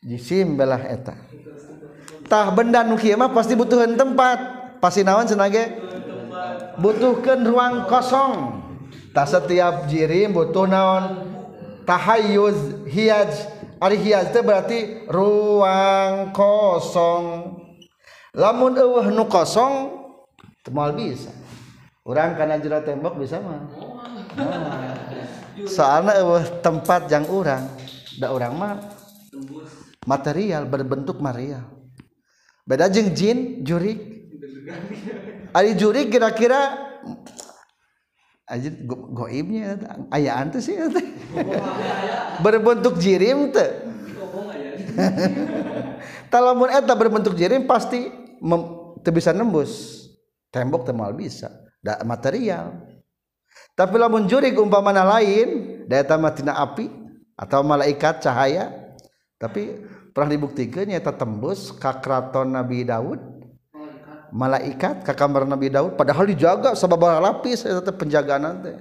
jisim 0.01 0.57
belah 0.57 0.81
eta. 0.81 1.13
Tah 2.25 2.49
benda 2.49 2.81
nu 2.81 2.97
mah 2.97 3.29
pasti 3.29 3.53
butuhkan 3.53 3.93
tempat. 3.93 4.39
Pasti 4.81 5.05
nawan 5.05 5.29
senage? 5.29 5.77
Butuhkan 6.81 7.45
ruang 7.45 7.85
kosong. 7.85 8.65
Tak 9.13 9.29
setiap 9.29 9.87
jirim 9.87 10.33
butuh 10.33 10.67
naon? 10.67 11.34
tahayuz 11.85 12.85
hiyaj. 12.89 13.31
Ari 13.75 13.97
hiaj 14.01 14.31
teh 14.33 14.41
berarti 14.41 15.07
ruang 15.07 16.33
kosong. 16.33 17.55
Lamun 18.35 18.75
eueuh 18.75 19.07
nu 19.13 19.29
kosong 19.29 19.93
temal 20.65 20.91
bisa. 20.97 21.31
Urang 22.05 22.37
kana 22.37 22.57
jero 22.61 22.81
tembok 22.81 23.17
bisa 23.17 23.41
mah. 23.41 23.61
Nah. 24.35 24.93
soalnya 25.63 26.19
eueuh 26.19 26.43
tempat 26.59 27.07
yang 27.07 27.25
urang. 27.31 27.63
Da 28.19 28.31
urang 28.31 28.55
mah 28.55 28.79
material 30.07 30.67
berbentuk 30.67 31.19
material. 31.19 31.65
Beda 32.65 32.89
jeung 32.89 33.13
jin 33.13 33.61
jurik. 33.61 33.99
Ari 35.53 35.77
jurik 35.77 36.09
kira-kira 36.11 36.75
aja 38.45 38.69
goibnya 38.87 39.77
ayaan 40.13 40.53
tuh 40.53 40.61
sih. 40.61 40.77
Berbentuk 42.43 43.01
jirim 43.01 43.49
tuh. 43.49 43.71
Talamun 46.33 46.71
eta 46.71 46.93
berbentuk 46.95 47.35
jirim 47.35 47.65
pasti 47.65 48.09
mem, 48.39 48.61
bisa 49.01 49.33
nembus. 49.33 50.05
Tembok 50.53 50.87
temal 50.87 51.11
bisa 51.11 51.51
da 51.83 51.99
material. 52.07 52.71
Tapi 53.75 53.95
lamun 53.99 54.23
jurik 54.29 54.55
umpamana 54.55 55.03
lain 55.03 55.83
daya 55.85 56.07
tamat 56.07 56.39
tina 56.39 56.55
api 56.55 56.87
atau 57.35 57.59
malaikat 57.67 58.23
cahaya 58.23 58.71
tapi 59.35 59.83
pernah 60.15 60.31
dibuktikannya 60.31 60.95
tak 61.03 61.19
tembus 61.19 61.75
kakraton 61.75 62.55
Nabi 62.55 62.87
Daud 62.87 63.19
malaikat 64.35 65.07
ke 65.07 65.15
kamar 65.15 65.47
Nabi 65.47 65.71
Daud 65.71 65.95
padahal 65.95 66.27
dijaga 66.27 66.75
sebab 66.75 66.99
lapis 67.23 67.63
tetap 67.63 67.95
penjagaan 67.95 68.43
nanti. 68.43 68.75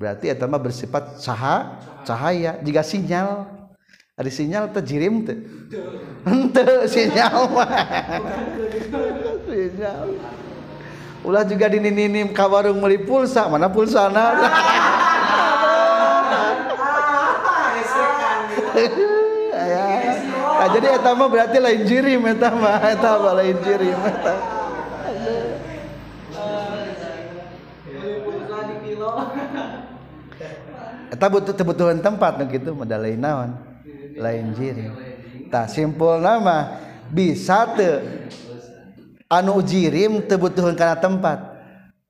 Berarti 0.00 0.32
eta 0.32 0.48
mah 0.48 0.58
bersifat 0.58 1.20
caha 1.20 1.78
cahaya 2.08 2.56
jika 2.64 2.80
sinyal. 2.80 3.52
Ada 4.14 4.30
sinyal 4.30 4.70
terjirim 4.70 5.26
tuh 5.26 5.38
ente 6.24 6.64
sinyal 6.88 7.50
sinyal. 9.50 10.06
Ulah 11.24 11.44
juga 11.44 11.68
dininim 11.68 12.32
ka 12.32 12.48
warung 12.48 12.80
beli 12.80 13.04
pulsa 13.04 13.44
mana 13.50 13.68
pulsa 13.68 14.08
na 14.08 14.24
Nah, 20.64 20.72
jadi 20.72 20.96
eta 20.96 21.12
mah 21.12 21.28
berarti 21.28 21.60
lain 21.60 21.84
jirim 21.84 22.24
eta 22.24 22.48
mah 22.56 22.80
eta 22.80 23.20
mah 23.20 23.36
lain 23.36 23.52
jirim 23.60 24.00
eta. 24.00 24.53
Eta 31.14 31.30
butuh 31.30 31.54
kebutuhan 31.54 32.02
tempat 32.02 32.42
nu 32.42 32.50
kitu 32.50 32.74
modal 32.74 33.06
lain 33.06 33.22
naon? 33.22 33.50
Lain 34.18 34.50
jirim. 34.58 34.98
Tah 35.46 35.70
simpul 35.70 36.18
nama 36.18 36.82
bisa 37.06 37.70
teu 37.78 38.02
anu 39.30 39.62
jirim 39.62 40.18
teu 40.26 40.42
butuhan 40.42 40.74
kana 40.74 40.98
tempat. 40.98 41.38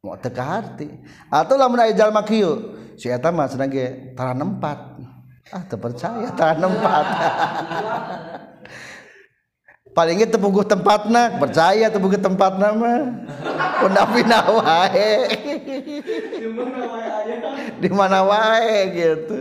Mau 0.00 0.16
teu 0.16 0.32
harti. 0.40 0.88
Atau 1.28 1.60
lamun 1.60 1.84
aya 1.84 1.92
jalma 1.92 2.24
kieu, 2.24 2.72
si 2.96 3.12
eta 3.12 3.28
mah 3.28 3.44
cenah 3.44 3.68
ge 3.68 4.16
tara 4.16 4.32
nempat. 4.32 4.96
Ah 5.52 5.60
teu 5.68 5.76
percaya 5.76 6.32
tara 6.32 6.56
nempat. 6.56 7.04
paling 9.94 10.18
itu 10.18 10.34
tempat 10.34 10.66
tempatna 10.66 11.22
percaya 11.38 11.86
tempat 11.86 12.18
tempatna 12.18 12.68
mah 12.74 12.98
Unda 13.82 14.04
pina 14.14 14.40
wae. 14.46 15.10
Di 17.82 17.88
mana 17.90 18.22
wae 18.22 18.78
gitu. 18.94 19.38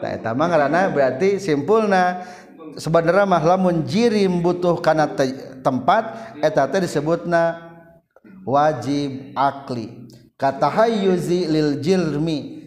Nah, 0.00 0.10
eta 0.16 0.32
mah 0.32 0.46
ngaranna 0.48 0.88
berarti 0.88 1.36
simpulna 1.36 2.24
sebenarnya 2.80 3.28
mah 3.28 3.42
lamun 3.44 3.84
jirim 3.84 4.40
butuh 4.40 4.80
kana 4.80 5.12
te 5.12 5.36
tempat 5.60 6.36
eta 6.40 6.64
teh 6.72 6.80
disebutna 6.80 7.60
wajib 8.48 9.36
akli. 9.36 10.08
Kata 10.40 10.68
hayyuzi 10.72 11.48
lil 11.48 11.70
jilmi. 11.84 12.64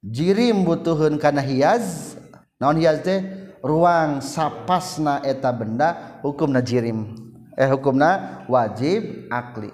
Jirim 0.00 0.64
butuhun 0.64 1.20
kana 1.20 1.44
hiaz. 1.44 2.16
Naon 2.56 2.80
hiaz 2.80 3.04
teh? 3.04 3.20
Ruang 3.60 4.24
sapasna 4.24 5.20
eta 5.20 5.52
benda 5.52 6.20
hukum 6.24 6.48
najirim. 6.48 7.12
jirim. 7.12 7.29
eh 7.56 7.68
hukumna 7.70 8.44
wajib 8.50 9.30
akli. 9.30 9.70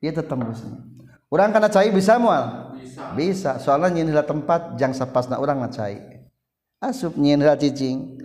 Itu 0.00 0.24
tembusnya 0.24 0.90
orang 1.30 1.54
kana 1.54 1.70
cai 1.70 1.88
bisa 1.94 2.18
mual? 2.18 2.74
Bisa, 2.76 3.02
bisa. 3.14 3.50
soalnya 3.62 3.94
nyinila 3.94 4.26
tempat 4.26 4.74
jang 4.76 4.90
sapasna 4.90 5.38
orang 5.38 5.62
ngacai 5.62 6.26
asup 6.82 7.14
nyinila 7.14 7.54
cicing. 7.54 8.18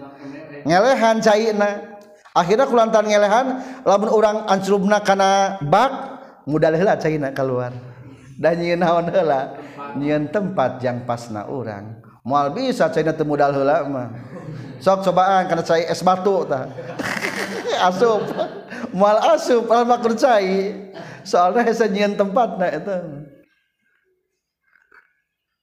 Ngelehan 0.66 1.22
cai 1.22 1.54
na. 1.54 1.93
Akhirnya 2.36 2.68
kulantan 2.68 3.08
ngelehan 3.08 3.46
lamun 3.88 4.12
orang 4.12 4.38
ancrubna 4.52 5.00
kana 5.00 5.56
bak 5.64 5.91
mudah 6.43 6.68
heula 6.76 7.00
cai 7.00 7.16
na 7.16 7.32
keluar 7.32 7.72
dan 8.36 8.60
nyian 8.60 8.84
naon 8.84 9.08
heula? 9.08 9.56
Nyian 9.96 10.28
tempat 10.28 10.84
jang 10.84 11.08
pasna 11.08 11.48
orang 11.48 12.04
mual 12.28 12.52
bisa 12.52 12.91
cai 12.91 13.08
na 13.08 13.16
temudal 13.16 13.56
heula 13.56 13.88
mah. 13.88 14.08
Sok 14.84 15.08
cobaan 15.08 15.48
karena 15.48 15.64
cai 15.64 15.88
es 15.88 16.04
batu 16.04 16.43
tah. 16.43 16.68
Asup. 17.88 18.20
mal 18.95 19.19
asup 19.36 19.67
al 19.71 19.84
makur 19.88 20.15
cai 20.15 20.91
soalnya 21.26 21.65
hese 21.67 21.89
nyian 21.89 22.13
tempat 22.13 22.49
nah 22.59 22.71
itu. 22.71 22.97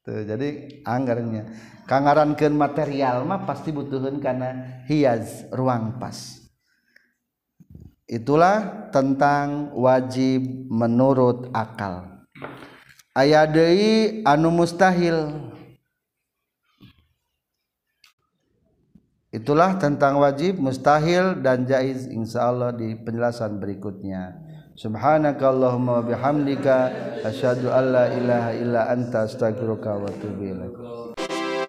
Tuh, 0.02 0.26
jadi 0.26 0.82
anggarnya. 0.82 1.46
Kangarankeun 1.86 2.58
material 2.58 3.22
mah 3.22 3.46
pasti 3.46 3.70
butuhin 3.70 4.18
karena 4.18 4.82
hias 4.90 5.46
ruang 5.54 6.02
pas. 6.02 6.42
Itulah 8.10 8.90
tentang 8.90 9.70
wajib 9.78 10.42
menurut 10.66 11.54
akal. 11.54 12.26
Ayadei 13.14 14.20
anu 14.26 14.50
mustahil. 14.50 15.51
Itulah 19.32 19.80
tentang 19.80 20.20
wajib, 20.20 20.60
mustahil 20.60 21.40
dan 21.40 21.64
jaiz 21.64 22.04
insyaallah 22.04 22.76
di 22.76 22.92
penjelasan 23.00 23.56
berikutnya. 23.56 24.36
Subhanakallahumma 24.76 26.00
wa 26.00 26.04
bihamdika 26.04 26.76
asyhadu 27.24 27.72
an 27.72 27.84
la 27.96 28.12
ilaha 28.12 28.50
illa 28.52 28.80
anta 28.92 29.24
astaghfiruka 29.24 29.88
wa 29.88 30.12
atubu 30.12 30.42
ilaik. 30.52 30.76